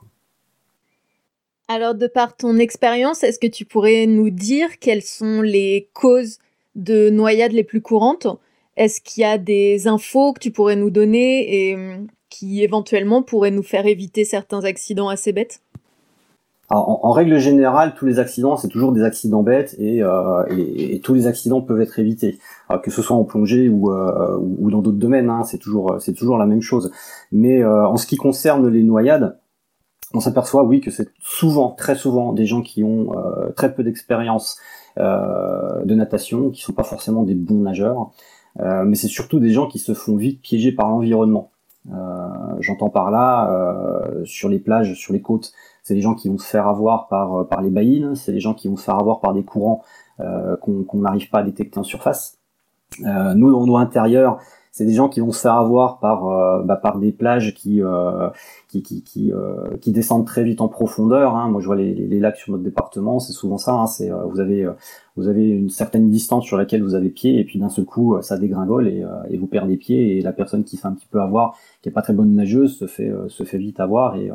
Alors 1.67 1.93
de 1.93 2.07
par 2.07 2.35
ton 2.35 2.57
expérience, 2.57 3.23
est-ce 3.23 3.39
que 3.39 3.47
tu 3.47 3.65
pourrais 3.65 4.07
nous 4.07 4.29
dire 4.29 4.79
quelles 4.79 5.03
sont 5.03 5.41
les 5.41 5.89
causes 5.93 6.39
de 6.75 7.09
noyades 7.09 7.51
les 7.51 7.63
plus 7.63 7.81
courantes? 7.81 8.27
Est-ce 8.75 8.99
qu'il 8.99 9.21
y 9.21 9.25
a 9.25 9.37
des 9.37 9.87
infos 9.87 10.33
que 10.33 10.39
tu 10.39 10.51
pourrais 10.51 10.75
nous 10.75 10.89
donner 10.89 11.69
et 11.69 11.75
hum, 11.75 12.07
qui 12.29 12.63
éventuellement 12.63 13.21
pourraient 13.21 13.51
nous 13.51 13.63
faire 13.63 13.85
éviter 13.85 14.25
certains 14.25 14.63
accidents 14.63 15.09
assez 15.09 15.31
bêtes? 15.31 15.61
En, 16.69 17.11
règle 17.11 17.37
générale, 17.37 17.93
tous 17.95 18.05
les 18.05 18.19
accidents, 18.19 18.55
c'est 18.55 18.69
toujours 18.69 18.93
des 18.93 19.03
accidents 19.03 19.43
bêtes 19.43 19.75
et, 19.79 20.01
euh, 20.01 20.43
et, 20.49 20.99
tous 21.01 21.13
les 21.13 21.27
accidents 21.27 21.61
peuvent 21.61 21.81
être 21.81 21.99
évités, 21.99 22.39
que 22.81 22.89
ce 22.89 23.01
soit 23.01 23.15
en 23.15 23.25
plongée 23.25 23.69
ou, 23.69 23.91
euh, 23.91 24.37
ou 24.39 24.71
dans 24.71 24.81
d'autres 24.81 24.97
domaines. 24.97 25.29
Hein, 25.29 25.43
c'est 25.43 25.57
toujours 25.57 25.97
c'est 25.99 26.13
toujours 26.13 26.37
la 26.37 26.45
même 26.45 26.61
chose. 26.61 26.91
Mais 27.31 27.61
euh, 27.63 27.85
en 27.87 27.97
ce 27.97 28.07
qui 28.07 28.15
concerne 28.15 28.67
les 28.69 28.83
noyades, 28.83 29.37
on 30.13 30.19
s'aperçoit, 30.19 30.63
oui, 30.63 30.79
que 30.79 30.89
c'est 30.89 31.09
souvent, 31.19 31.71
très 31.71 31.95
souvent, 31.95 32.33
des 32.33 32.45
gens 32.45 32.61
qui 32.61 32.83
ont 32.83 33.11
très 33.55 33.73
peu 33.73 33.83
d'expérience 33.83 34.57
de 34.95 35.95
natation, 35.95 36.51
qui 36.51 36.61
sont 36.61 36.73
pas 36.73 36.83
forcément 36.83 37.23
des 37.23 37.33
bons 37.33 37.61
nageurs, 37.61 38.11
mais 38.59 38.93
c'est 38.93 39.07
surtout 39.07 39.39
des 39.39 39.49
gens 39.49 39.67
qui 39.67 39.79
se 39.79 39.95
font 39.95 40.15
vite 40.15 40.39
piéger 40.39 40.71
par 40.71 40.87
l'environnement. 40.89 41.49
J'entends 42.59 42.91
par 42.91 43.09
là 43.09 44.03
sur 44.23 44.49
les 44.49 44.59
plages, 44.59 44.93
sur 44.93 45.13
les 45.13 45.21
côtes 45.21 45.51
c'est 45.83 45.93
des 45.93 46.01
gens 46.01 46.15
qui 46.15 46.29
vont 46.29 46.37
se 46.37 46.47
faire 46.47 46.67
avoir 46.67 47.07
par, 47.07 47.35
euh, 47.35 47.43
par 47.43 47.61
les 47.61 47.69
baïnes, 47.69 48.15
c'est 48.15 48.31
des 48.31 48.39
gens 48.39 48.53
qui 48.53 48.67
vont 48.67 48.77
se 48.77 48.83
faire 48.83 48.99
avoir 48.99 49.19
par 49.19 49.33
des 49.33 49.43
courants 49.43 49.83
euh, 50.19 50.55
qu'on 50.57 50.97
n'arrive 50.99 51.29
pas 51.29 51.39
à 51.39 51.43
détecter 51.43 51.79
en 51.79 51.83
surface. 51.83 52.39
Euh, 53.01 53.33
nous, 53.33 53.51
dans 53.51 53.65
nos 53.65 53.77
intérieurs, 53.77 54.39
c'est 54.71 54.85
des 54.85 54.93
gens 54.93 55.07
qui 55.07 55.19
vont 55.19 55.31
se 55.31 55.41
faire 55.41 55.53
avoir 55.53 55.99
par 55.99 56.27
euh, 56.27 56.63
bah, 56.63 56.75
par 56.75 56.97
des 56.97 57.11
plages 57.11 57.53
qui 57.53 57.81
euh, 57.83 58.29
qui 58.69 58.81
qui 58.81 59.03
qui, 59.03 59.31
qui, 59.81 59.91
descendent 59.91 60.25
très 60.25 60.43
vite 60.43 60.61
en 60.61 60.67
profondeur. 60.67 61.35
Hein. 61.35 61.49
Moi, 61.49 61.61
je 61.61 61.67
vois 61.67 61.75
les, 61.75 61.93
les, 61.93 62.19
lacs 62.19 62.37
sur 62.37 62.51
notre 62.51 62.63
département, 62.63 63.19
c'est 63.19 63.33
souvent 63.33 63.57
ça. 63.57 63.73
Hein. 63.73 63.87
C'est 63.87 64.09
vous 64.09 64.39
avez 64.39 64.67
vous 65.15 65.27
avez 65.27 65.47
une 65.47 65.69
certaine 65.69 66.09
distance 66.09 66.45
sur 66.45 66.57
laquelle 66.57 66.83
vous 66.83 66.95
avez 66.95 67.09
pied, 67.09 67.39
et 67.39 67.43
puis 67.45 67.59
d'un 67.59 67.69
seul 67.69 67.85
coup, 67.85 68.19
ça 68.21 68.37
dégringole 68.37 68.87
et, 68.87 69.05
et 69.29 69.37
vous 69.37 69.47
perdez 69.47 69.77
pied. 69.77 70.17
Et 70.17 70.21
la 70.21 70.33
personne 70.33 70.63
qui 70.63 70.77
fait 70.77 70.87
un 70.87 70.93
petit 70.93 71.07
peu 71.09 71.21
avoir, 71.21 71.55
qui 71.81 71.89
est 71.89 71.91
pas 71.91 72.01
très 72.01 72.13
bonne 72.13 72.33
nageuse, 72.33 72.77
se 72.77 72.87
fait 72.87 73.11
se 73.27 73.43
fait 73.43 73.59
vite 73.59 73.79
avoir 73.79 74.15
et 74.15 74.31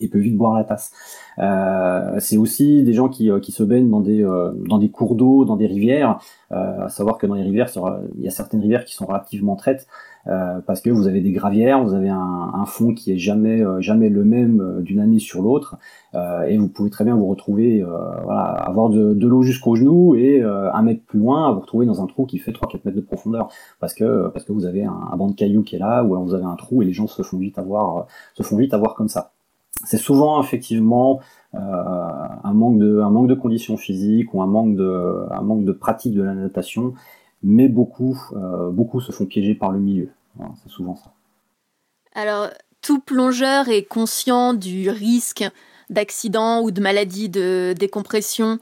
il 0.00 0.10
peut 0.10 0.18
vite 0.18 0.36
boire 0.36 0.54
la 0.54 0.64
tasse. 0.64 0.92
Euh, 1.38 2.16
c'est 2.18 2.36
aussi 2.36 2.82
des 2.82 2.92
gens 2.92 3.08
qui, 3.08 3.30
euh, 3.30 3.40
qui 3.40 3.52
se 3.52 3.62
baignent 3.62 3.90
dans 3.90 4.00
des, 4.00 4.22
euh, 4.22 4.52
dans 4.68 4.78
des 4.78 4.90
cours 4.90 5.14
d'eau, 5.14 5.44
dans 5.44 5.56
des 5.56 5.66
rivières. 5.66 6.18
À 6.50 6.88
savoir 6.88 7.18
que 7.18 7.26
dans 7.26 7.34
les 7.34 7.42
rivières, 7.42 7.68
il 8.16 8.22
y 8.22 8.28
a 8.28 8.30
certaines 8.30 8.60
rivières 8.60 8.84
qui 8.84 8.94
sont 8.94 9.04
relativement 9.04 9.56
traites. 9.56 9.88
parce 10.24 10.80
que 10.80 10.90
vous 10.90 11.08
avez 11.08 11.20
des 11.20 11.32
gravières, 11.32 11.82
vous 11.82 11.92
avez 11.92 12.08
un, 12.08 12.64
fond 12.66 12.94
qui 12.94 13.12
est 13.12 13.18
jamais 13.18 13.64
jamais 13.80 14.08
le 14.08 14.24
même 14.24 14.80
d'une 14.82 15.00
année 15.00 15.18
sur 15.18 15.42
l'autre, 15.42 15.76
et 16.14 16.56
vous 16.56 16.68
pouvez 16.68 16.88
très 16.90 17.04
bien 17.04 17.16
vous 17.16 17.26
retrouver, 17.26 17.84
voilà, 18.24 18.42
avoir 18.42 18.90
de, 18.90 19.26
l'eau 19.26 19.42
jusqu'au 19.42 19.74
genou 19.74 20.14
et 20.14 20.40
un 20.40 20.82
mètre 20.82 21.04
plus 21.04 21.18
loin, 21.18 21.52
vous 21.52 21.60
retrouver 21.60 21.84
dans 21.84 22.00
un 22.00 22.06
trou 22.06 22.26
qui 22.26 22.38
fait 22.38 22.52
3-4 22.52 22.80
mètres 22.84 22.96
de 22.96 23.00
profondeur, 23.00 23.48
parce 23.80 23.92
que 23.92 24.28
parce 24.28 24.44
que 24.44 24.52
vous 24.52 24.66
avez 24.66 24.84
un, 24.84 25.00
un 25.12 25.16
banc 25.16 25.26
de 25.26 25.34
cailloux 25.34 25.64
qui 25.64 25.74
est 25.74 25.80
là, 25.80 26.04
ou 26.04 26.14
alors 26.14 26.24
vous 26.24 26.34
avez 26.34 26.44
un 26.44 26.54
trou 26.54 26.80
et 26.82 26.84
les 26.84 26.92
gens 26.92 27.08
se 27.08 27.22
font 27.22 27.38
vite 27.38 27.58
avoir 27.58 28.06
se 28.34 28.44
font 28.44 28.56
vite 28.56 28.72
avoir 28.72 28.94
comme 28.94 29.08
ça 29.08 29.32
c'est 29.84 29.98
souvent 29.98 30.42
effectivement 30.42 31.20
euh, 31.54 31.58
un 31.58 32.52
manque 32.52 32.78
de 32.78 33.34
conditions 33.34 33.76
physiques 33.76 34.32
ou 34.34 34.42
un 34.42 34.46
manque 34.46 34.74
de 34.76 35.72
pratique 35.72 36.14
de 36.14 36.22
la 36.22 36.34
natation, 36.34 36.94
mais 37.42 37.68
beaucoup 37.68 38.18
euh, 38.32 38.70
beaucoup 38.70 39.00
se 39.00 39.12
font 39.12 39.26
piéger 39.26 39.54
par 39.54 39.70
le 39.70 39.78
milieu. 39.78 40.10
c'est 40.62 40.70
souvent 40.70 40.96
ça. 40.96 41.12
Alors 42.14 42.48
tout 42.80 43.00
plongeur 43.00 43.68
est 43.68 43.82
conscient 43.82 44.54
du 44.54 44.90
risque 44.90 45.44
d'accident 45.90 46.62
ou 46.62 46.70
de 46.70 46.80
maladie 46.80 47.28
de 47.28 47.74
décompression 47.78 48.58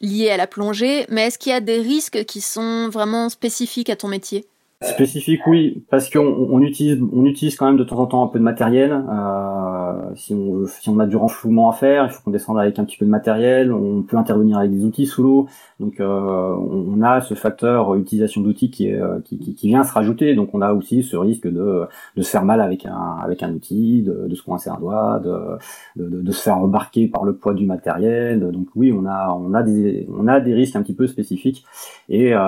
lié 0.00 0.30
à 0.30 0.36
la 0.36 0.46
plongée, 0.46 1.06
mais 1.08 1.22
est-ce 1.22 1.38
qu'il 1.38 1.52
y 1.52 1.54
a 1.54 1.60
des 1.60 1.80
risques 1.80 2.24
qui 2.24 2.40
sont 2.40 2.88
vraiment 2.88 3.28
spécifiques 3.28 3.90
à 3.90 3.96
ton 3.96 4.08
métier? 4.08 4.46
Spécifique, 4.82 5.40
oui, 5.46 5.86
parce 5.90 6.10
qu'on 6.10 6.20
on 6.20 6.60
utilise, 6.60 7.00
on 7.10 7.24
utilise 7.24 7.56
quand 7.56 7.64
même 7.64 7.78
de 7.78 7.84
temps 7.84 7.98
en 7.98 8.06
temps 8.06 8.22
un 8.22 8.26
peu 8.26 8.38
de 8.38 8.44
matériel. 8.44 8.92
Euh, 8.92 10.14
si 10.16 10.34
on 10.34 10.66
si 10.66 10.90
on 10.90 10.98
a 10.98 11.06
du 11.06 11.16
renflouement 11.16 11.70
à 11.70 11.72
faire, 11.72 12.04
il 12.04 12.10
faut 12.10 12.20
qu'on 12.22 12.30
descende 12.30 12.58
avec 12.58 12.78
un 12.78 12.84
petit 12.84 12.98
peu 12.98 13.06
de 13.06 13.10
matériel. 13.10 13.72
On 13.72 14.02
peut 14.02 14.18
intervenir 14.18 14.58
avec 14.58 14.70
des 14.72 14.84
outils 14.84 15.06
sous 15.06 15.22
l'eau. 15.22 15.48
Donc, 15.80 15.98
euh, 15.98 16.54
on 16.58 17.00
a 17.00 17.22
ce 17.22 17.32
facteur 17.32 17.94
utilisation 17.94 18.42
d'outils 18.42 18.70
qui, 18.70 18.92
euh, 18.92 19.18
qui, 19.24 19.38
qui, 19.38 19.54
qui, 19.54 19.68
vient 19.68 19.82
se 19.82 19.94
rajouter. 19.94 20.34
Donc, 20.34 20.50
on 20.52 20.60
a 20.60 20.74
aussi 20.74 21.02
ce 21.02 21.16
risque 21.16 21.46
de, 21.46 21.86
de 22.14 22.22
se 22.22 22.28
faire 22.28 22.44
mal 22.44 22.60
avec 22.60 22.84
un, 22.84 23.16
avec 23.22 23.42
un 23.42 23.54
outil, 23.54 24.02
de, 24.02 24.26
de 24.28 24.34
se 24.34 24.42
coincer 24.42 24.68
un 24.68 24.78
doigt, 24.78 25.20
de, 25.24 25.56
de, 25.96 26.20
de, 26.20 26.32
se 26.32 26.42
faire 26.42 26.58
embarquer 26.58 27.08
par 27.08 27.24
le 27.24 27.34
poids 27.34 27.54
du 27.54 27.64
matériel. 27.64 28.40
Donc, 28.40 28.68
oui, 28.76 28.92
on 28.92 29.06
a, 29.06 29.30
on 29.30 29.54
a 29.54 29.62
des, 29.62 30.06
on 30.10 30.28
a 30.28 30.38
des 30.40 30.52
risques 30.52 30.76
un 30.76 30.82
petit 30.82 30.94
peu 30.94 31.06
spécifiques. 31.06 31.64
Et, 32.10 32.34
euh, 32.34 32.38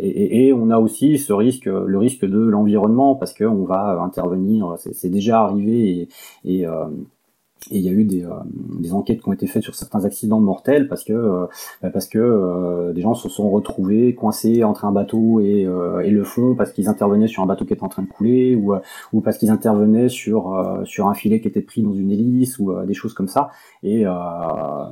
et, 0.00 0.48
et 0.48 0.52
on 0.52 0.70
a 0.70 0.78
aussi 0.78 1.03
ce 1.18 1.32
risque, 1.32 1.66
le 1.66 1.98
risque 1.98 2.24
de 2.24 2.38
l'environnement, 2.38 3.14
parce 3.14 3.34
qu'on 3.34 3.64
va 3.64 4.00
intervenir, 4.02 4.76
c'est 4.78 5.10
déjà 5.10 5.40
arrivé 5.40 6.08
euh, 6.46 6.86
et 7.70 7.78
il 7.78 7.82
y 7.82 7.88
a 7.88 7.92
eu 7.92 8.04
des, 8.04 8.26
euh, 8.26 8.34
des, 8.78 8.92
enquêtes 8.92 9.22
qui 9.22 9.28
ont 9.30 9.32
été 9.32 9.46
faites 9.46 9.62
sur 9.62 9.74
certains 9.74 10.04
accidents 10.04 10.38
mortels 10.38 10.86
parce 10.86 11.02
que 11.02 11.14
euh, 11.14 11.46
bah, 11.80 11.88
parce 11.88 12.06
que 12.06 12.92
des 12.94 13.00
gens 13.00 13.14
se 13.14 13.30
sont 13.30 13.48
retrouvés 13.48 14.14
coincés 14.14 14.64
entre 14.64 14.84
un 14.84 14.92
bateau 14.92 15.40
et, 15.40 15.66
et 16.04 16.10
le 16.10 16.24
fond 16.24 16.54
parce 16.56 16.72
qu'ils 16.72 16.88
intervenaient 16.88 17.26
sur 17.26 17.42
un 17.42 17.46
bateau 17.46 17.64
qui 17.64 17.72
était 17.72 17.82
en 17.82 17.88
train 17.88 18.02
de 18.02 18.08
couler 18.08 18.54
ou 18.54 18.74
ou 19.14 19.22
parce 19.22 19.38
qu'ils 19.38 19.50
intervenaient 19.50 20.10
sur 20.10 20.82
sur 20.84 21.08
un 21.08 21.14
filet 21.14 21.40
qui 21.40 21.48
était 21.48 21.62
pris 21.62 21.80
dans 21.80 21.94
une 21.94 22.10
hélice 22.10 22.58
ou 22.58 22.70
des 22.84 22.92
choses 22.92 23.14
comme 23.14 23.28
ça. 23.28 23.48
Et 23.82 24.04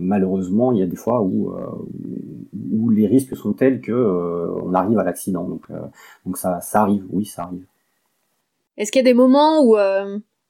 malheureusement 0.01 0.73
il 0.73 0.79
y 0.79 0.83
a 0.83 0.87
des 0.87 0.97
fois 0.97 1.21
où 1.23 1.53
les 2.91 3.07
risques 3.07 3.37
sont 3.37 3.53
tels 3.53 3.81
que 3.81 3.93
on 4.63 4.75
arrive 4.75 4.99
à 4.99 5.05
l'accident. 5.05 5.45
Donc 5.45 5.63
donc 6.27 6.37
ça 6.37 6.61
ça 6.61 6.83
arrive. 6.83 7.05
Oui 7.11 7.25
ça 7.25 7.43
arrive. 7.43 7.65
Est-ce 8.77 8.91
qu'il 8.91 9.01
y 9.01 9.05
a 9.05 9.11
des 9.11 9.15
moments 9.15 9.63
où 9.63 9.77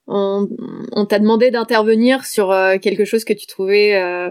on, 0.06 0.48
on 0.92 1.06
t'a 1.06 1.18
demandé 1.18 1.50
d'intervenir 1.50 2.24
sur 2.24 2.50
euh, 2.50 2.78
quelque 2.78 3.04
chose 3.04 3.24
que 3.24 3.32
tu 3.32 3.46
trouvais 3.46 3.94
euh, 3.94 4.30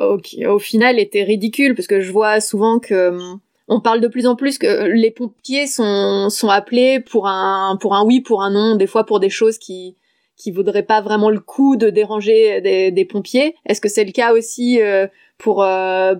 au, 0.00 0.18
au, 0.46 0.58
final 0.58 0.98
était 0.98 1.22
ridicule? 1.22 1.74
Parce 1.74 1.86
que 1.86 2.00
je 2.00 2.12
vois 2.12 2.40
souvent 2.40 2.78
que 2.78 2.94
euh, 2.94 3.34
on 3.68 3.80
parle 3.80 4.00
de 4.00 4.08
plus 4.08 4.26
en 4.26 4.34
plus 4.34 4.58
que 4.58 4.86
les 4.86 5.10
pompiers 5.10 5.66
sont 5.66 6.30
sont 6.30 6.48
appelés 6.48 7.00
pour 7.00 7.26
un 7.26 7.76
pour 7.80 7.94
un 7.94 8.04
oui 8.04 8.20
pour 8.20 8.42
un 8.42 8.50
non 8.50 8.76
des 8.76 8.86
fois 8.86 9.04
pour 9.04 9.20
des 9.20 9.30
choses 9.30 9.58
qui 9.58 9.96
qui 10.36 10.52
vaudraient 10.52 10.84
pas 10.84 11.00
vraiment 11.00 11.30
le 11.30 11.40
coup 11.40 11.76
de 11.76 11.90
déranger 11.90 12.60
des, 12.60 12.92
des 12.92 13.04
pompiers. 13.04 13.56
Est-ce 13.66 13.80
que 13.80 13.88
c'est 13.88 14.04
le 14.04 14.12
cas 14.12 14.32
aussi 14.32 14.78
pour 15.38 15.66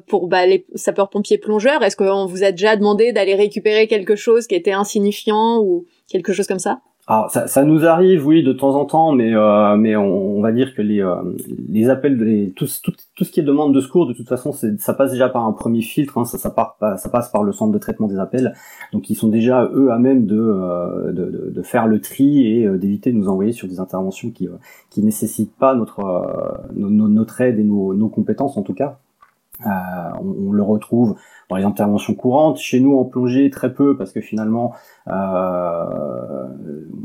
pour 0.07 0.29
bah, 0.29 0.47
les 0.47 0.67
sapeurs 0.75 1.11
pompiers 1.11 1.39
plongeurs? 1.39 1.83
Est-ce 1.83 1.97
qu'on 1.97 2.27
vous 2.27 2.45
a 2.45 2.53
déjà 2.53 2.77
demandé 2.77 3.13
d'aller 3.13 3.35
récupérer 3.35 3.87
quelque 3.87 4.17
chose 4.17 4.47
qui 4.47 4.55
était 4.55 4.73
insignifiant 4.73 5.61
ou 5.61 5.87
quelque 6.09 6.33
chose 6.33 6.47
comme 6.47 6.59
ça? 6.59 6.81
Alors 7.11 7.31
ça, 7.31 7.47
ça, 7.47 7.65
nous 7.65 7.87
arrive, 7.87 8.27
oui, 8.27 8.43
de 8.43 8.53
temps 8.53 8.75
en 8.75 8.85
temps, 8.85 9.13
mais 9.13 9.35
euh, 9.35 9.79
mais 9.79 9.97
on, 9.97 10.43
va 10.43 10.53
dire 10.53 10.75
que 10.75 10.83
les 10.83 11.01
euh, 11.01 11.15
les 11.67 11.89
appels, 11.89 12.19
les, 12.19 12.51
tout, 12.51 12.67
tout, 12.83 12.93
tout, 13.17 13.25
ce 13.25 13.31
qui 13.31 13.41
est 13.41 13.45
demande 13.45 13.75
de 13.75 13.81
secours, 13.81 14.07
de 14.07 14.13
toute 14.13 14.29
façon, 14.29 14.53
ça 14.53 14.93
passe 14.93 15.13
déjà 15.13 15.31
par 15.31 15.47
un 15.47 15.53
premier 15.53 15.81
filtre, 15.81 16.19
hein, 16.19 16.27
ça, 16.27 16.37
ça, 16.37 16.51
part, 16.51 16.77
ça 16.99 17.09
passe 17.09 17.31
par 17.31 17.45
le 17.45 17.53
centre 17.53 17.73
de 17.73 17.79
traitement 17.79 18.09
des 18.09 18.19
appels, 18.19 18.53
donc 18.93 19.09
ils 19.09 19.15
sont 19.15 19.29
déjà 19.29 19.71
eux 19.73 19.91
à 19.91 19.99
même 19.99 20.27
de 20.27 20.39
euh, 20.39 21.13
de, 21.13 21.51
de, 21.51 21.63
faire 21.63 21.87
le 21.87 21.99
tri 22.03 22.47
et 22.47 22.69
d'éviter 22.77 23.11
de 23.11 23.17
nous 23.17 23.31
envoyer 23.31 23.53
sur 23.53 23.69
des 23.69 23.81
interventions 23.81 24.31
qui 24.31 24.47
qui 24.91 25.03
nécessitent 25.03 25.57
pas 25.57 25.75
notre 25.75 26.03
notre 26.77 27.41
aide 27.41 27.59
et 27.59 27.65
nos, 27.65 27.95
nos 27.95 28.11
compétences 28.11 28.59
en 28.59 28.63
tout 28.63 28.75
cas. 28.75 28.99
On, 29.65 30.49
on 30.49 30.53
le 30.53 30.63
retrouve 30.63 31.17
dans 31.49 31.57
les 31.57 31.65
interventions 31.65 32.15
courantes. 32.15 32.59
Chez 32.59 32.81
nous, 32.81 32.97
en 32.97 33.05
plongée, 33.05 33.51
très 33.51 33.73
peu, 33.73 33.97
parce 33.97 34.13
que 34.13 34.21
finalement, 34.21 34.75
euh, 35.09 36.47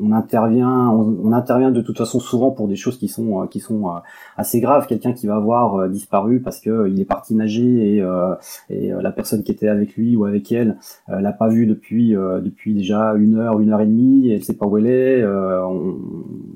on 0.01 0.11
intervient, 0.11 0.89
on, 0.89 1.31
intervient 1.31 1.71
de 1.71 1.81
toute 1.81 1.97
façon 1.97 2.19
souvent 2.19 2.51
pour 2.51 2.67
des 2.67 2.75
choses 2.75 2.97
qui 2.97 3.07
sont 3.07 3.41
euh, 3.41 3.47
qui 3.47 3.59
sont 3.59 3.87
euh, 3.87 3.99
assez 4.35 4.59
graves. 4.59 4.87
Quelqu'un 4.87 5.13
qui 5.13 5.27
va 5.27 5.35
avoir 5.35 5.87
disparu 5.89 6.41
parce 6.41 6.59
que 6.59 6.89
il 6.89 6.99
est 6.99 7.05
parti 7.05 7.35
nager 7.35 7.97
et, 7.97 8.05
et 8.69 8.89
la 8.89 9.11
personne 9.11 9.43
qui 9.43 9.51
était 9.51 9.69
avec 9.69 9.95
lui 9.95 10.15
ou 10.15 10.25
avec 10.25 10.51
elle 10.51 10.77
l'a 11.07 11.31
pas 11.31 11.47
vu 11.47 11.65
depuis 11.65 12.11
depuis 12.11 12.73
déjà 12.73 13.13
une 13.13 13.37
heure, 13.37 13.59
une 13.59 13.71
heure 13.71 13.81
et 13.81 13.85
demie. 13.85 14.27
Et 14.27 14.35
elle 14.35 14.43
sait 14.43 14.57
pas 14.57 14.65
où 14.65 14.77
elle 14.77 14.87
est. 14.87 15.25
On, 15.25 15.95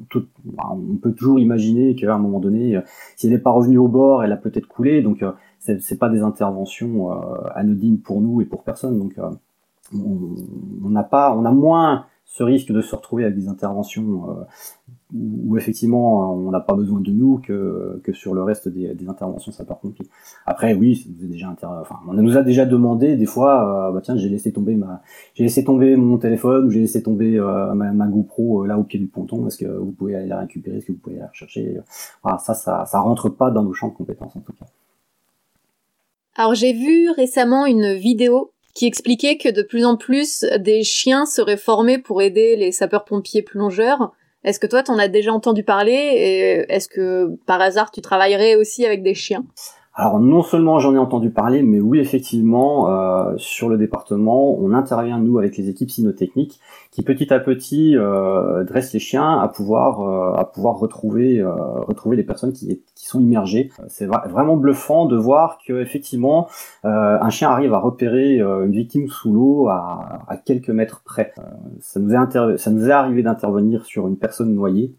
tout, 0.09 0.25
on 0.57 0.97
peut 1.01 1.13
toujours 1.13 1.39
imaginer 1.39 1.95
qu'à 1.95 2.13
un 2.13 2.17
moment 2.17 2.39
donné, 2.39 2.79
si 3.15 3.27
elle 3.27 3.33
n'est 3.33 3.39
pas 3.39 3.51
revenue 3.51 3.77
au 3.77 3.87
bord, 3.87 4.23
elle 4.23 4.31
a 4.31 4.37
peut-être 4.37 4.67
coulé. 4.67 5.01
Donc 5.01 5.23
c'est 5.79 5.99
pas 5.99 6.09
des 6.09 6.21
interventions 6.21 7.11
anodines 7.55 7.99
pour 7.99 8.21
nous 8.21 8.41
et 8.41 8.45
pour 8.45 8.63
personne. 8.63 8.97
Donc 8.99 9.15
on 9.93 10.89
n'a 10.89 11.03
pas, 11.03 11.35
on 11.35 11.45
a 11.45 11.51
moins 11.51 12.05
ce 12.25 12.43
risque 12.43 12.71
de 12.71 12.81
se 12.81 12.95
retrouver 12.95 13.23
avec 13.23 13.35
des 13.35 13.47
interventions 13.47 14.29
euh, 14.29 14.43
où, 15.15 15.57
effectivement 15.57 16.33
on 16.33 16.51
n'a 16.51 16.59
pas 16.59 16.75
besoin 16.75 16.99
de 16.99 17.09
nous 17.09 17.39
que, 17.39 18.01
que 18.03 18.11
sur 18.11 18.33
le 18.33 18.43
reste 18.43 18.67
des, 18.67 18.93
interventions 19.07 19.53
sapeurs-pompiers. 19.53 20.07
Après 20.45 20.73
oui, 20.73 21.07
on 22.07 22.13
nous 22.13 22.37
a 22.37 22.43
déjà 22.43 22.65
demandé 22.65 23.15
des 23.15 23.25
fois, 23.25 23.87
euh, 23.87 23.91
bah 23.93 24.01
tiens 24.03 24.17
j'ai 24.17 24.27
laissé 24.27 24.51
tomber 24.51 24.75
ma, 24.75 25.01
j'ai 25.35 25.43
laissé 25.43 25.63
tomber 25.63 25.95
mon 25.95 26.17
téléphone 26.17 26.65
ou 26.65 26.69
j'ai 26.69 26.81
laissé 26.81 27.01
tomber 27.01 27.39
euh, 27.39 27.73
ma, 27.73 28.07
GoPro 28.07 28.65
là 28.65 28.77
au 28.77 28.83
pied 28.83 28.99
du 28.99 29.07
ponton. 29.07 29.47
Est-ce 29.47 29.57
que 29.57 29.65
vous 29.65 29.91
pouvez 29.91 30.15
aller 30.15 30.27
la 30.27 30.39
récupérer? 30.39 30.77
Est-ce 30.77 30.87
que 30.87 30.91
vous 30.91 30.99
pouvez 30.99 31.15
la 31.15 31.27
rechercher? 31.27 31.79
Ça, 32.39 32.53
ça, 32.53 32.85
ça 32.85 32.99
rentre 32.99 33.29
pas 33.29 33.51
dans 33.51 33.63
nos 33.63 33.73
champs 33.73 33.87
de 33.87 33.93
compétences 33.93 34.35
en 34.35 34.41
tout 34.41 34.53
cas. 34.53 34.65
Alors 36.39 36.53
j'ai 36.53 36.71
vu 36.71 37.09
récemment 37.09 37.65
une 37.65 37.95
vidéo 37.95 38.53
qui 38.75 38.85
expliquait 38.85 39.37
que 39.37 39.49
de 39.49 39.63
plus 39.63 39.85
en 39.85 39.97
plus 39.97 40.45
des 40.59 40.83
chiens 40.83 41.25
seraient 41.25 41.57
formés 41.57 41.97
pour 41.97 42.21
aider 42.21 42.55
les 42.55 42.71
sapeurs-pompiers 42.71 43.41
plongeurs. 43.41 44.11
Est-ce 44.43 44.59
que 44.59 44.67
toi, 44.67 44.83
t'en 44.83 44.99
as 44.99 45.07
déjà 45.07 45.33
entendu 45.33 45.63
parler 45.63 45.93
et 45.93 46.71
est-ce 46.71 46.87
que 46.87 47.35
par 47.47 47.59
hasard 47.59 47.89
tu 47.89 48.01
travaillerais 48.01 48.55
aussi 48.55 48.85
avec 48.85 49.01
des 49.01 49.15
chiens? 49.15 49.45
Alors 49.99 50.19
non 50.19 50.43
seulement 50.43 50.77
j'en 50.77 50.93
ai 50.93 50.99
entendu 50.99 51.31
parler, 51.31 51.63
mais 51.63 51.79
oui 51.79 51.97
effectivement 51.97 52.91
euh, 52.91 53.33
sur 53.37 53.67
le 53.67 53.79
département, 53.79 54.55
on 54.59 54.71
intervient 54.71 55.17
nous 55.17 55.39
avec 55.39 55.57
les 55.57 55.69
équipes 55.69 55.89
cynotechniques 55.89 56.59
qui 56.91 57.01
petit 57.01 57.33
à 57.33 57.39
petit 57.39 57.97
euh, 57.97 58.63
dressent 58.63 58.93
les 58.93 58.99
chiens 58.99 59.39
à 59.39 59.47
pouvoir 59.47 60.01
euh, 60.01 60.39
à 60.39 60.45
pouvoir 60.45 60.75
retrouver 60.77 61.39
euh, 61.39 61.51
retrouver 61.51 62.15
les 62.15 62.21
personnes 62.23 62.53
qui, 62.53 62.79
qui 62.93 63.07
sont 63.07 63.19
immergées. 63.19 63.71
C'est 63.87 64.05
vraiment 64.05 64.55
bluffant 64.55 65.07
de 65.07 65.17
voir 65.17 65.57
que 65.65 65.81
effectivement 65.81 66.47
un 66.83 67.29
chien 67.31 67.49
arrive 67.49 67.73
à 67.73 67.79
repérer 67.79 68.37
une 68.37 68.71
victime 68.71 69.07
sous 69.07 69.33
l'eau 69.33 69.67
à, 69.67 70.19
à, 70.27 70.37
quelques 70.37 70.69
mètres 70.69 71.01
près. 71.03 71.33
ça 71.79 71.99
nous 71.99 72.13
est 72.13 72.57
ça 72.57 72.69
nous 72.69 72.87
est 72.87 72.91
arrivé 72.91 73.23
d'intervenir 73.23 73.83
sur 73.83 74.07
une 74.07 74.17
personne 74.17 74.53
noyée 74.53 74.93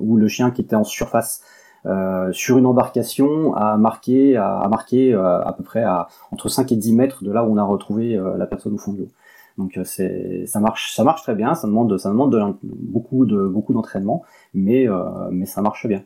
où 0.00 0.16
le 0.16 0.28
chien 0.28 0.50
qui 0.50 0.62
était 0.62 0.76
en 0.76 0.84
surface 0.84 1.42
euh, 1.42 1.61
sur 2.32 2.58
une 2.58 2.66
embarcation 2.66 3.54
à 3.54 3.76
marquer 3.76 4.36
à, 4.36 4.66
marquer 4.68 5.14
euh, 5.14 5.42
à 5.42 5.52
peu 5.52 5.62
près 5.62 5.82
à 5.82 6.08
entre 6.30 6.48
5 6.48 6.70
et 6.72 6.76
10 6.76 6.94
mètres 6.94 7.24
de 7.24 7.32
là 7.32 7.44
où 7.44 7.52
on 7.52 7.56
a 7.56 7.62
retrouvé 7.62 8.16
euh, 8.16 8.36
la 8.36 8.46
personne 8.46 8.74
au 8.74 8.78
fond 8.78 8.92
de 8.92 8.98
l'eau. 8.98 9.08
Donc 9.58 9.78
c'est 9.84 10.46
ça 10.46 10.60
marche 10.60 10.94
ça 10.94 11.04
marche 11.04 11.22
très 11.22 11.34
bien, 11.34 11.54
ça 11.54 11.66
demande 11.66 11.98
ça 11.98 12.08
demande 12.08 12.32
de, 12.32 12.40
beaucoup 12.62 13.26
de 13.26 13.46
beaucoup 13.46 13.74
d'entraînement, 13.74 14.22
mais 14.54 14.86
mais 15.30 15.44
ça 15.44 15.60
marche 15.60 15.86
bien. 15.86 16.04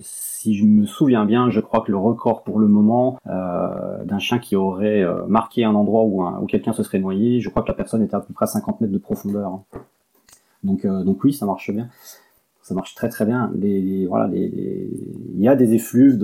si 0.00 0.56
je 0.56 0.64
me 0.64 0.84
souviens 0.84 1.26
bien, 1.26 1.48
je 1.50 1.60
crois 1.60 1.82
que 1.82 1.92
le 1.92 1.96
record 1.96 2.42
pour 2.42 2.58
le 2.58 2.66
moment 2.66 3.20
d'un 3.24 4.18
chien 4.18 4.40
qui 4.40 4.56
aurait 4.56 5.04
marqué 5.28 5.62
un 5.62 5.76
endroit 5.76 6.02
où, 6.02 6.26
où 6.26 6.46
quelqu'un 6.46 6.72
se 6.72 6.82
serait 6.82 6.98
noyé, 6.98 7.38
je 7.38 7.50
crois 7.50 7.62
que 7.62 7.68
la 7.68 7.74
personne 7.74 8.02
était 8.02 8.16
à 8.16 8.20
peu 8.20 8.34
près 8.34 8.46
à 8.46 8.48
50 8.48 8.80
mètres 8.80 8.92
de 8.92 8.98
profondeur. 8.98 9.52
Hein. 9.52 9.62
Donc 10.64 10.84
donc 10.84 11.22
oui, 11.22 11.32
ça 11.32 11.46
marche 11.46 11.70
bien 11.70 11.88
ça 12.64 12.74
marche 12.74 12.94
très 12.94 13.10
très 13.10 13.26
bien. 13.26 13.52
Il 13.62 14.08
y 15.36 15.48
a 15.48 15.54
des 15.54 15.74
effluves 15.74 16.18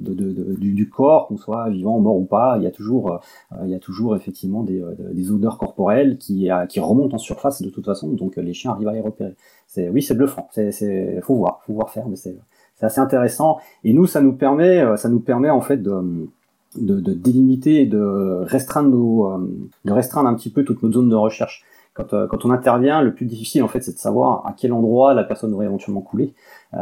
du, 0.00 0.88
corps, 0.88 1.28
qu'on 1.28 1.36
soit 1.36 1.68
vivant, 1.68 2.00
mort 2.00 2.16
ou 2.16 2.24
pas. 2.24 2.56
Il 2.56 2.62
y 2.62 2.66
a 2.66 2.70
toujours, 2.70 3.20
il 3.62 3.68
y 3.68 3.74
a 3.74 3.78
toujours 3.78 4.16
effectivement 4.16 4.62
des, 4.62 4.82
des 5.12 5.30
odeurs 5.30 5.58
corporelles 5.58 6.16
qui, 6.16 6.48
qui 6.70 6.80
remontent 6.80 7.14
en 7.14 7.18
surface 7.18 7.60
de 7.60 7.68
toute 7.68 7.84
façon. 7.84 8.08
Donc 8.08 8.36
les 8.36 8.54
chiens 8.54 8.70
arrivent 8.70 8.88
à 8.88 8.94
les 8.94 9.02
repérer. 9.02 9.36
Oui, 9.76 10.00
c'est 10.00 10.14
bluffant. 10.14 10.48
C'est, 10.50 10.72
c'est, 10.72 11.20
faut 11.20 11.34
voir, 11.36 11.60
faut 11.66 11.74
voir 11.74 11.90
faire, 11.90 12.08
mais 12.08 12.16
c'est, 12.16 12.38
assez 12.80 13.00
intéressant. 13.00 13.58
Et 13.84 13.92
nous, 13.92 14.06
ça 14.06 14.22
nous 14.22 14.32
permet, 14.32 14.96
ça 14.96 15.10
nous 15.10 15.20
permet 15.20 15.50
en 15.50 15.60
fait 15.60 15.82
de 15.82 16.30
délimiter 16.74 17.84
de 17.84 18.44
restreindre 18.44 18.88
nos, 18.88 19.46
de 19.84 19.92
restreindre 19.92 20.30
un 20.30 20.34
petit 20.34 20.48
peu 20.48 20.64
toute 20.64 20.82
notre 20.82 20.94
zone 20.94 21.10
de 21.10 21.16
recherche. 21.16 21.66
Quand, 21.98 22.14
euh, 22.14 22.28
quand 22.28 22.44
on 22.44 22.50
intervient, 22.52 23.02
le 23.02 23.12
plus 23.12 23.26
difficile 23.26 23.64
en 23.64 23.68
fait, 23.68 23.80
c'est 23.80 23.92
de 23.92 23.98
savoir 23.98 24.46
à 24.46 24.54
quel 24.56 24.72
endroit 24.72 25.14
la 25.14 25.24
personne 25.24 25.52
aurait 25.52 25.66
éventuellement 25.66 26.00
coulé, 26.00 26.32
euh, 26.74 26.78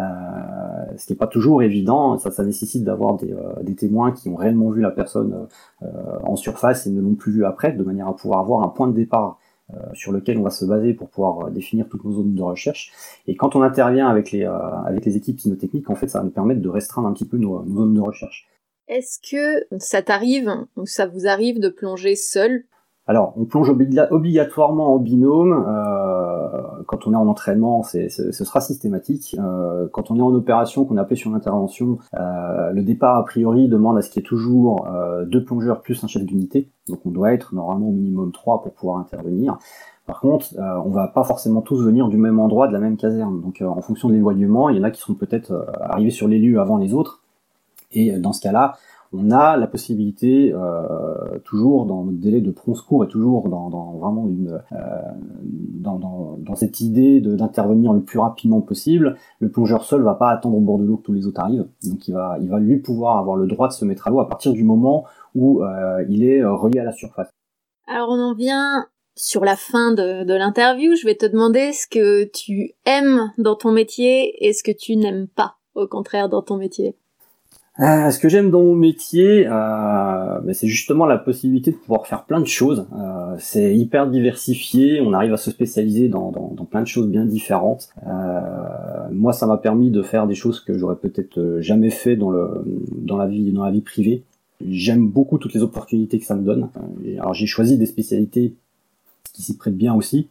ce 0.98 1.07
qui 1.07 1.14
n'est 1.14 1.18
pas 1.18 1.26
toujours 1.26 1.62
évident. 1.62 2.18
Ça, 2.18 2.44
nécessite 2.44 2.85
d'avoir 2.85 3.16
des, 3.16 3.33
euh, 3.33 3.62
des, 3.62 3.74
témoins 3.74 4.12
qui 4.12 4.29
ont 4.29 4.37
réellement 4.37 4.68
vu 4.68 4.83
la 4.83 4.90
personne 4.90 5.48
en 6.22 6.37
surface 6.37 6.87
et 6.87 6.90
ne 6.90 7.00
l'ont 7.00 7.14
plus 7.14 7.33
vue 7.33 7.46
après, 7.46 7.72
de 7.72 7.83
manière 7.83 8.09
à 8.09 8.14
pouvoir 8.14 8.40
avoir 8.40 8.62
un 8.62 8.68
point 8.68 8.88
de 8.88 8.92
départ 8.92 9.38
sur 9.94 10.12
lequel 10.12 10.38
on 10.38 10.42
va 10.42 10.50
se 10.50 10.64
baser 10.64 10.94
pour 10.94 11.09
pouvoir 11.09 11.50
définir 11.50 11.88
toutes 11.88 12.05
nos 12.05 12.12
zones 12.12 12.35
de 12.35 12.42
recherche. 12.42 12.92
Et 13.26 13.35
quand 13.35 13.57
on 13.57 13.62
intervient 13.62 14.07
avec 14.07 14.31
les, 14.31 14.44
avec 14.44 15.05
les 15.05 15.16
équipes 15.16 15.40
cynotechniques, 15.40 15.90
en 15.90 15.94
fait, 15.94 16.09
ça 16.09 16.18
va 16.18 16.24
nous 16.24 16.31
permettre 16.31 16.61
de 16.61 16.68
restreindre 16.68 17.09
un 17.09 17.12
petit 17.12 17.24
peu 17.24 17.37
nos, 17.37 17.64
nos 17.64 17.76
zones 17.76 17.94
de 17.94 18.00
recherche. 18.00 18.48
Est-ce 18.88 19.18
que 19.18 19.66
ça 19.79 20.02
t'arrive 20.02 20.50
ou 20.76 20.87
ça 20.87 21.07
vous 21.07 21.26
arrive 21.26 21.59
de 21.59 21.68
plonger 21.68 22.14
seul 22.14 22.64
alors, 23.08 23.34
on 23.36 23.44
plonge 23.44 23.70
obligatoirement 23.70 24.94
en 24.94 24.98
binôme. 24.98 25.64
Euh, 25.68 26.82
quand 26.86 27.06
on 27.06 27.12
est 27.12 27.16
en 27.16 27.28
entraînement, 27.28 27.84
ce 27.84 28.08
sera 28.32 28.60
systématique. 28.60 29.36
Euh, 29.38 29.86
quand 29.92 30.10
on 30.10 30.16
est 30.16 30.22
en 30.22 30.34
opération, 30.34 30.84
qu'on 30.84 30.96
appelle 30.96 31.16
sur 31.16 31.30
l'intervention, 31.30 31.98
euh, 32.14 32.72
le 32.72 32.82
départ 32.82 33.16
a 33.16 33.24
priori 33.24 33.68
demande 33.68 33.96
à 33.96 34.02
ce 34.02 34.10
qu'il 34.10 34.22
y 34.22 34.24
ait 34.24 34.28
toujours 34.28 34.88
deux 35.26 35.44
plongeurs 35.44 35.82
plus 35.82 36.02
un 36.02 36.08
chef 36.08 36.24
d'unité. 36.24 36.68
Donc, 36.88 37.00
on 37.04 37.10
doit 37.10 37.32
être 37.32 37.54
normalement 37.54 37.88
au 37.88 37.92
minimum 37.92 38.32
trois 38.32 38.60
pour 38.62 38.72
pouvoir 38.72 38.98
intervenir. 38.98 39.58
Par 40.06 40.20
contre, 40.20 40.54
on 40.58 40.90
va 40.90 41.06
pas 41.08 41.24
forcément 41.24 41.62
tous 41.62 41.82
venir 41.82 42.08
du 42.08 42.16
même 42.16 42.40
endroit, 42.40 42.66
de 42.66 42.72
la 42.72 42.80
même 42.80 42.96
caserne. 42.96 43.40
Donc, 43.40 43.62
en 43.62 43.80
fonction 43.82 44.08
de 44.08 44.14
l'éloignement, 44.14 44.68
il 44.68 44.76
y 44.76 44.80
en 44.80 44.84
a 44.84 44.90
qui 44.90 45.00
seront 45.00 45.14
peut-être 45.14 45.66
arrivés 45.80 46.10
sur 46.10 46.26
les 46.26 46.40
lieux 46.40 46.60
avant 46.60 46.76
les 46.76 46.92
autres. 46.92 47.22
Et 47.92 48.18
dans 48.18 48.32
ce 48.32 48.40
cas-là, 48.40 48.76
on 49.16 49.31
a 49.31 49.57
la 49.57 49.66
possibilité, 49.66 50.52
euh, 50.52 51.38
toujours 51.44 51.87
dans 51.87 52.05
notre 52.05 52.18
délai 52.18 52.40
de 52.40 52.50
prompt 52.50 52.74
secours 52.74 53.05
et 53.05 53.09
toujours 53.09 53.48
dans, 53.48 53.68
vraiment 53.98 54.29
euh, 54.29 54.98
dans, 55.81 56.55
cette 56.55 56.81
idée 56.81 57.20
d'intervenir 57.20 57.92
le 57.92 58.02
plus 58.02 58.18
rapidement 58.18 58.61
possible, 58.61 59.16
le 59.40 59.50
plongeur 59.50 59.85
seul 59.85 60.02
va 60.02 60.14
pas 60.14 60.31
attendre 60.31 60.57
au 60.57 60.61
bord 60.61 60.79
de 60.79 60.85
l'eau 60.85 60.96
que 60.96 61.02
tous 61.02 61.12
les 61.12 61.26
autres 61.26 61.40
arrivent, 61.40 61.66
donc 61.85 62.09
il 62.09 62.14
va, 62.14 62.38
lui 62.59 62.79
pouvoir 62.79 63.18
avoir 63.18 63.37
le 63.37 63.46
droit 63.46 63.68
de 63.68 63.72
se 63.72 63.85
mettre 63.85 64.07
à 64.07 64.11
l'eau 64.11 64.20
à 64.20 64.29
partir 64.29 64.52
du 64.52 64.64
moment 64.64 65.05
où 65.35 65.62
euh, 65.62 66.05
il 66.09 66.24
est 66.24 66.44
relié 66.44 66.81
à 66.81 66.85
la 66.85 66.92
surface. 66.92 67.29
Alors 67.87 68.09
on 68.09 68.20
en 68.20 68.35
vient 68.35 68.87
sur 69.16 69.44
la 69.44 69.57
fin 69.57 69.92
de 69.92 70.33
l'interview, 70.35 70.94
je 70.94 71.07
vais 71.07 71.14
te 71.14 71.26
demander 71.26 71.72
ce 71.72 71.87
que 71.87 72.24
tu 72.24 72.72
aimes 72.85 73.33
dans 73.38 73.55
ton 73.55 73.72
métier 73.72 74.46
et 74.46 74.52
ce 74.52 74.62
que 74.62 74.72
tu 74.72 74.96
n'aimes 74.96 75.29
pas, 75.29 75.57
au 75.74 75.87
contraire, 75.87 76.29
dans 76.29 76.42
ton 76.42 76.57
métier. 76.57 76.96
Euh, 77.78 78.10
ce 78.10 78.18
que 78.18 78.30
j'aime 78.30 78.50
dans 78.50 78.62
mon 78.62 78.74
métier, 78.74 79.46
euh, 79.46 80.40
ben, 80.40 80.54
c'est 80.54 80.66
justement 80.66 81.04
la 81.04 81.18
possibilité 81.18 81.72
de 81.72 81.76
pouvoir 81.76 82.06
faire 82.06 82.24
plein 82.24 82.40
de 82.40 82.46
choses. 82.46 82.86
Euh, 82.98 83.36
c'est 83.38 83.76
hyper 83.76 84.08
diversifié, 84.08 85.00
on 85.02 85.12
arrive 85.12 85.34
à 85.34 85.36
se 85.36 85.50
spécialiser 85.50 86.08
dans, 86.08 86.30
dans, 86.30 86.54
dans 86.54 86.64
plein 86.64 86.80
de 86.80 86.86
choses 86.86 87.08
bien 87.08 87.26
différentes. 87.26 87.90
Euh, 88.06 88.40
moi, 89.12 89.34
ça 89.34 89.46
m'a 89.46 89.58
permis 89.58 89.90
de 89.90 90.02
faire 90.02 90.26
des 90.26 90.34
choses 90.34 90.60
que 90.60 90.78
j'aurais 90.78 90.96
peut-être 90.96 91.58
jamais 91.60 91.90
fait 91.90 92.16
dans, 92.16 92.30
le, 92.30 92.64
dans, 92.96 93.18
la 93.18 93.26
vie, 93.26 93.52
dans 93.52 93.64
la 93.64 93.70
vie 93.70 93.82
privée. 93.82 94.22
J'aime 94.66 95.06
beaucoup 95.06 95.36
toutes 95.36 95.52
les 95.52 95.62
opportunités 95.62 96.18
que 96.18 96.24
ça 96.24 96.34
me 96.34 96.42
donne. 96.42 96.70
Alors 97.18 97.34
j'ai 97.34 97.44
choisi 97.44 97.76
des 97.76 97.84
spécialités 97.84 98.54
qui 99.34 99.42
s'y 99.42 99.54
prêtent 99.54 99.76
bien 99.76 99.94
aussi 99.94 100.28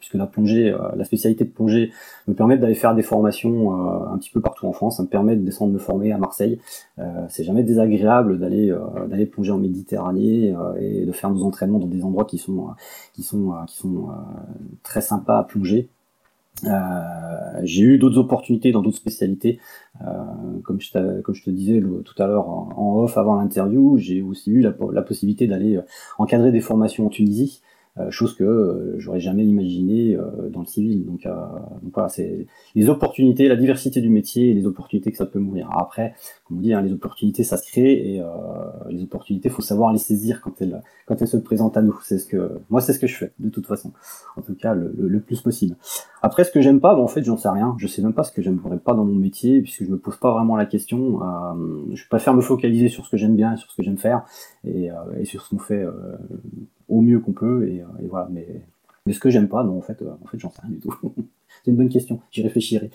puisque 0.00 0.14
la 0.14 0.26
plongée, 0.26 0.72
euh, 0.72 0.78
la 0.96 1.04
spécialité 1.04 1.44
de 1.44 1.50
plongée 1.50 1.92
me 2.26 2.34
permet 2.34 2.58
d'aller 2.58 2.74
faire 2.74 2.94
des 2.94 3.02
formations 3.02 3.72
euh, 3.74 4.12
un 4.12 4.18
petit 4.18 4.30
peu 4.30 4.40
partout 4.40 4.66
en 4.66 4.72
France. 4.72 4.96
Ça 4.96 5.02
me 5.02 5.08
permet 5.08 5.36
de 5.36 5.44
descendre 5.44 5.72
me 5.72 5.78
former 5.78 6.10
à 6.12 6.18
Marseille. 6.18 6.58
Euh, 6.98 7.04
c'est 7.28 7.44
jamais 7.44 7.62
désagréable 7.62 8.38
d'aller 8.38 8.74
d'aller 9.08 9.26
plonger 9.26 9.52
en 9.52 9.58
Méditerranée 9.58 10.54
et 10.80 11.06
de 11.06 11.12
faire 11.12 11.30
nos 11.30 11.44
entraînements 11.44 11.78
dans 11.78 11.86
des 11.86 12.04
endroits 12.04 12.24
qui 12.24 12.38
sont 12.38 12.68
qui 13.12 13.22
sont 13.22 13.52
qui 13.68 13.76
sont 13.76 14.08
très 14.82 15.00
sympas 15.00 15.38
à 15.38 15.44
plonger. 15.44 15.88
Euh, 16.66 17.60
j'ai 17.62 17.82
eu 17.82 17.98
d'autres 17.98 18.18
opportunités 18.18 18.70
dans 18.70 18.82
d'autres 18.82 18.96
spécialités, 18.98 19.58
euh, 20.02 20.06
comme, 20.62 20.80
je 20.80 21.20
comme 21.22 21.34
je 21.34 21.42
te 21.42 21.50
disais 21.50 21.82
tout 22.04 22.22
à 22.22 22.26
l'heure 22.26 22.48
en, 22.48 23.02
off 23.02 23.16
avant 23.16 23.36
l'interview, 23.36 23.96
j'ai 23.96 24.20
aussi 24.20 24.50
eu 24.50 24.60
la, 24.60 25.02
possibilité 25.02 25.46
d'aller 25.46 25.78
encadrer 26.18 26.52
des 26.52 26.60
formations 26.60 27.06
en 27.06 27.08
Tunisie, 27.08 27.62
chose 28.10 28.34
que 28.34 28.44
euh, 28.44 28.98
j'aurais 28.98 29.20
jamais 29.20 29.44
imaginé 29.44 30.16
euh, 30.16 30.48
dans 30.48 30.60
le 30.60 30.66
civil. 30.66 31.04
Donc, 31.04 31.26
donc 31.82 31.92
voilà, 31.92 32.08
c'est 32.08 32.46
les 32.74 32.88
opportunités, 32.88 33.48
la 33.48 33.56
diversité 33.56 34.00
du 34.00 34.08
métier 34.08 34.50
et 34.50 34.54
les 34.54 34.66
opportunités 34.66 35.10
que 35.10 35.16
ça 35.16 35.26
peut 35.26 35.38
mourir. 35.38 35.68
Après, 35.76 36.14
comme 36.44 36.58
on 36.58 36.60
dit, 36.60 36.72
hein, 36.72 36.82
les 36.82 36.92
opportunités 36.92 37.44
ça 37.44 37.56
se 37.56 37.66
crée 37.66 37.92
et 37.92 38.22
les 38.88 39.02
opportunités, 39.02 39.48
faut 39.48 39.62
savoir 39.62 39.92
les 39.92 39.98
saisir 39.98 40.40
quand 40.40 40.60
elles 40.62 40.82
quand 41.06 41.20
elles 41.20 41.28
se 41.28 41.36
présentent 41.36 41.76
à 41.76 41.82
nous. 41.82 41.98
C'est 42.02 42.18
ce 42.18 42.26
que 42.26 42.60
moi 42.70 42.80
c'est 42.80 42.92
ce 42.92 42.98
que 42.98 43.06
je 43.06 43.16
fais 43.16 43.32
de 43.38 43.48
toute 43.48 43.66
façon, 43.66 43.92
en 44.36 44.42
tout 44.42 44.54
cas 44.54 44.74
le, 44.74 44.94
le, 44.96 45.20
plus 45.20 45.40
possible. 45.40 45.76
Après, 46.22 46.44
ce 46.44 46.50
que 46.50 46.60
j'aime 46.60 46.80
pas, 46.80 46.96
en 46.96 47.08
fait, 47.08 47.22
j'en 47.22 47.36
sais 47.36 47.48
rien. 47.48 47.74
Je 47.78 47.86
sais 47.86 48.02
même 48.02 48.12
pas 48.12 48.24
ce 48.24 48.32
que 48.32 48.42
j'aimerais 48.42 48.78
pas 48.78 48.94
dans 48.94 49.04
mon 49.04 49.14
métier 49.14 49.60
puisque 49.60 49.84
je 49.84 49.90
me 49.90 49.98
pose 49.98 50.16
pas 50.16 50.32
vraiment 50.32 50.56
la 50.56 50.66
question. 50.66 51.20
je 51.92 52.08
préfère 52.08 52.34
me 52.34 52.42
focaliser 52.42 52.88
sur 52.88 53.04
ce 53.04 53.10
que 53.10 53.16
j'aime 53.16 53.36
bien, 53.36 53.56
sur 53.56 53.70
ce 53.70 53.76
que 53.76 53.82
j'aime 53.82 53.98
faire 53.98 54.24
et, 54.64 54.90
et 55.18 55.24
sur 55.24 55.42
ce 55.42 55.50
qu'on 55.50 55.58
fait 55.58 55.84
au 56.90 57.00
mieux 57.00 57.20
qu'on 57.20 57.32
peut 57.32 57.68
et, 57.68 57.80
euh, 57.80 58.02
et, 58.02 58.06
voilà. 58.06 58.28
Mais, 58.30 58.46
mais 59.06 59.12
ce 59.12 59.20
que 59.20 59.30
j'aime 59.30 59.48
pas, 59.48 59.64
non, 59.64 59.78
en 59.78 59.82
fait, 59.82 60.02
euh, 60.02 60.10
en 60.22 60.26
fait, 60.26 60.38
j'en 60.38 60.50
sais 60.50 60.60
rien 60.62 60.72
du 60.72 60.80
tout. 60.80 60.94
C'est 61.64 61.70
une 61.70 61.76
bonne 61.76 61.88
question. 61.88 62.20
J'y 62.30 62.42
réfléchirai. 62.42 62.90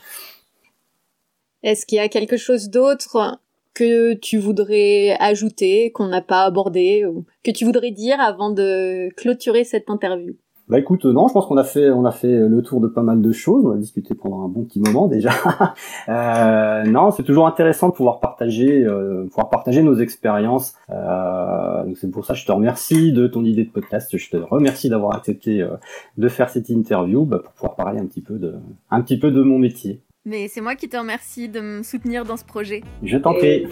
Est-ce 1.64 1.86
qu'il 1.86 1.98
y 1.98 2.00
a 2.00 2.10
quelque 2.10 2.38
chose 2.38 2.70
d'autre 2.70 3.40
que 3.74 4.14
tu 4.14 4.38
voudrais 4.38 5.18
ajouter, 5.20 5.92
qu'on 5.92 6.08
n'a 6.08 6.22
pas 6.22 6.44
abordé, 6.44 7.06
ou 7.06 7.26
que 7.44 7.52
tu 7.52 7.66
voudrais 7.66 7.92
dire 7.92 8.20
avant 8.20 8.52
de 8.52 9.10
clôturer 9.16 9.64
cette 9.64 9.90
interview? 9.90 10.36
Bah 10.68 10.80
écoute, 10.80 11.06
non, 11.06 11.28
je 11.28 11.34
pense 11.34 11.46
qu'on 11.46 11.58
a 11.58 11.64
fait 11.64 11.92
on 11.92 12.06
a 12.06 12.12
fait 12.12 12.40
le 12.40 12.62
tour 12.64 12.82
de 12.82 12.88
pas 12.88 13.04
mal 13.04 13.22
de 13.22 13.32
choses. 13.32 13.66
On 13.66 13.72
a 13.72 13.78
discuté 13.78 14.16
pendant 14.16 14.44
un 14.44 14.48
bon 14.48 14.64
petit 14.64 14.80
moment 14.80 15.08
déjà. 15.08 15.30
euh, 16.10 16.84
non, 16.86 17.12
c'est 17.12 17.22
toujours 17.22 17.46
intéressant 17.46 17.90
de 17.90 17.94
pouvoir 17.94 18.20
partager, 18.20 18.84
euh, 18.84 19.26
pouvoir 19.26 19.50
partager 19.50 19.84
nos 19.84 19.96
expériences. 19.96 20.74
Euh, 20.90 21.84
donc 21.86 21.98
c'est 21.98 22.10
pour 22.10 22.26
ça 22.26 22.34
que 22.34 22.40
je 22.40 22.48
te 22.48 22.52
remercie 22.52 23.14
de 23.14 23.28
ton 23.28 23.46
idée 23.46 23.64
de 23.64 23.70
podcast. 23.70 24.18
Je 24.18 24.30
te 24.30 24.38
remercie 24.38 24.90
d'avoir 24.90 25.16
accepté 25.16 25.62
euh, 25.62 25.70
de 26.18 26.28
faire 26.30 26.50
cette 26.50 26.70
interview 26.70 27.26
bah, 27.26 27.40
pour 27.44 27.54
pouvoir 27.54 27.76
parler 27.76 28.00
un 28.00 28.06
petit 28.08 28.22
peu 28.22 28.40
de 28.40 28.56
un 28.90 29.02
petit 29.02 29.20
peu 29.20 29.30
de 29.30 29.44
mon 29.44 29.60
métier. 29.60 30.02
Mais 30.26 30.48
c'est 30.48 30.62
moi 30.62 30.74
qui 30.74 30.90
te 30.90 30.98
remercie 30.98 31.48
de 31.48 31.60
me 31.60 31.84
soutenir 31.84 32.26
dans 32.26 32.38
ce 32.38 32.46
projet. 32.46 32.82
Je 33.04 33.18
t'en 33.18 33.36
prie. 33.36 33.68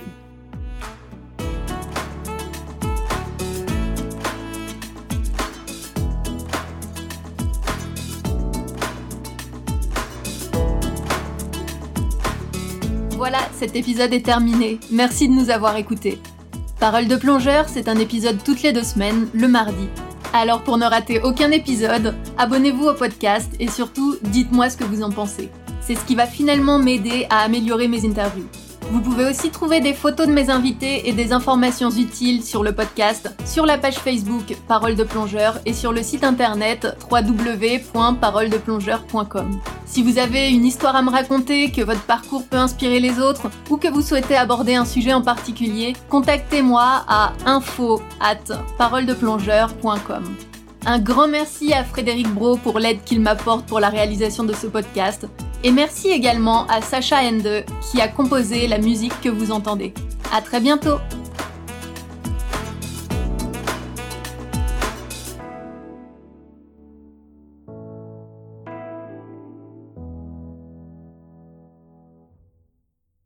Voilà, 13.26 13.40
cet 13.58 13.78
épisode 13.78 14.12
est 14.12 14.26
terminé. 14.26 14.82
Merci 14.92 15.30
de 15.30 15.34
nous 15.34 15.50
avoir 15.50 15.78
écoutés. 15.78 16.20
Parole 16.78 17.08
de 17.08 17.16
plongeur, 17.16 17.70
c'est 17.70 17.88
un 17.88 17.96
épisode 17.96 18.44
toutes 18.44 18.64
les 18.64 18.74
deux 18.74 18.84
semaines, 18.84 19.30
le 19.34 19.48
mardi. 19.48 19.88
Alors 20.34 20.62
pour 20.62 20.78
ne 20.78 20.84
rater 20.84 21.22
aucun 21.22 21.50
épisode, 21.52 22.16
abonnez-vous 22.38 22.84
au 22.84 22.94
podcast 22.94 23.50
et 23.62 23.70
surtout, 23.70 24.18
dites-moi 24.24 24.70
ce 24.70 24.76
que 24.76 24.84
vous 24.84 25.04
en 25.04 25.10
pensez. 25.10 25.50
C'est 25.80 25.96
ce 25.96 26.04
qui 26.04 26.16
va 26.16 26.26
finalement 26.26 26.80
m'aider 26.80 27.26
à 27.30 27.44
améliorer 27.44 27.88
mes 27.88 28.06
interviews. 28.06 28.50
Vous 28.91 29.02
pouvez 29.02 29.26
aussi 29.26 29.50
trouver 29.50 29.82
des 29.82 29.93
photos 29.93 30.28
de 30.28 30.34
mes 30.34 30.50
invités 30.50 31.08
et 31.08 31.13
des 31.13 31.32
informations 31.34 31.89
utiles 31.89 32.43
sur 32.43 32.63
le 32.63 32.74
podcast, 32.74 33.34
sur 33.46 33.65
la 33.65 33.78
page 33.78 33.96
Facebook 33.96 34.56
Parole 34.67 34.96
de 34.96 35.04
plongeur 35.04 35.60
et 35.65 35.74
sur 35.74 35.93
le 35.93 36.04
site 36.04 36.24
internet 36.24 36.96
www.paroledeplongeur.com. 37.12 39.60
Si 39.86 40.04
vous 40.04 40.19
avez 40.19 40.50
une 40.50 40.65
histoire 40.65 40.96
à 40.96 41.02
me 41.02 41.10
raconter, 41.10 41.72
que 41.72 41.82
votre 41.82 42.04
parcours 42.04 42.46
peut 42.46 42.58
inspirer 42.58 43.00
les 43.00 43.19
autres 43.19 43.50
ou 43.69 43.78
que 43.78 43.88
vous 43.88 44.02
souhaitez 44.02 44.36
aborder 44.36 44.76
un 44.76 44.86
sujet 44.86 45.13
en 45.13 45.22
particulier, 45.22 45.93
contactez-moi 46.10 47.06
à 47.08 47.32
info 47.46 48.02
at 48.19 48.41
paroledeplongeur.com. 48.78 50.36
Un 50.86 51.00
grand 51.00 51.30
merci 51.30 51.74
à 51.74 51.84
Frédéric 51.84 52.28
Bro 52.28 52.58
pour 52.58 52.78
l'aide 52.80 53.04
qu'il 53.06 53.22
m'apporte 53.22 53.65
pour 53.65 53.80
la 53.80 53.89
réalisation 53.89 54.43
de 54.43 54.54
ce 54.54 54.67
podcast 54.67 55.28
et 55.63 55.71
merci 55.71 56.10
également 56.10 56.65
à 56.67 56.82
Sacha 56.82 57.21
Ende 57.21 57.63
qui 57.82 58.02
a 58.02 58.08
composé 58.08 58.67
la 58.67 58.78
musique 58.78 59.19
que 59.21 59.30
vous 59.30 59.52
entendez. 59.52 59.93
À 60.34 60.41
très 60.41 60.60
bientôt! 60.60 60.97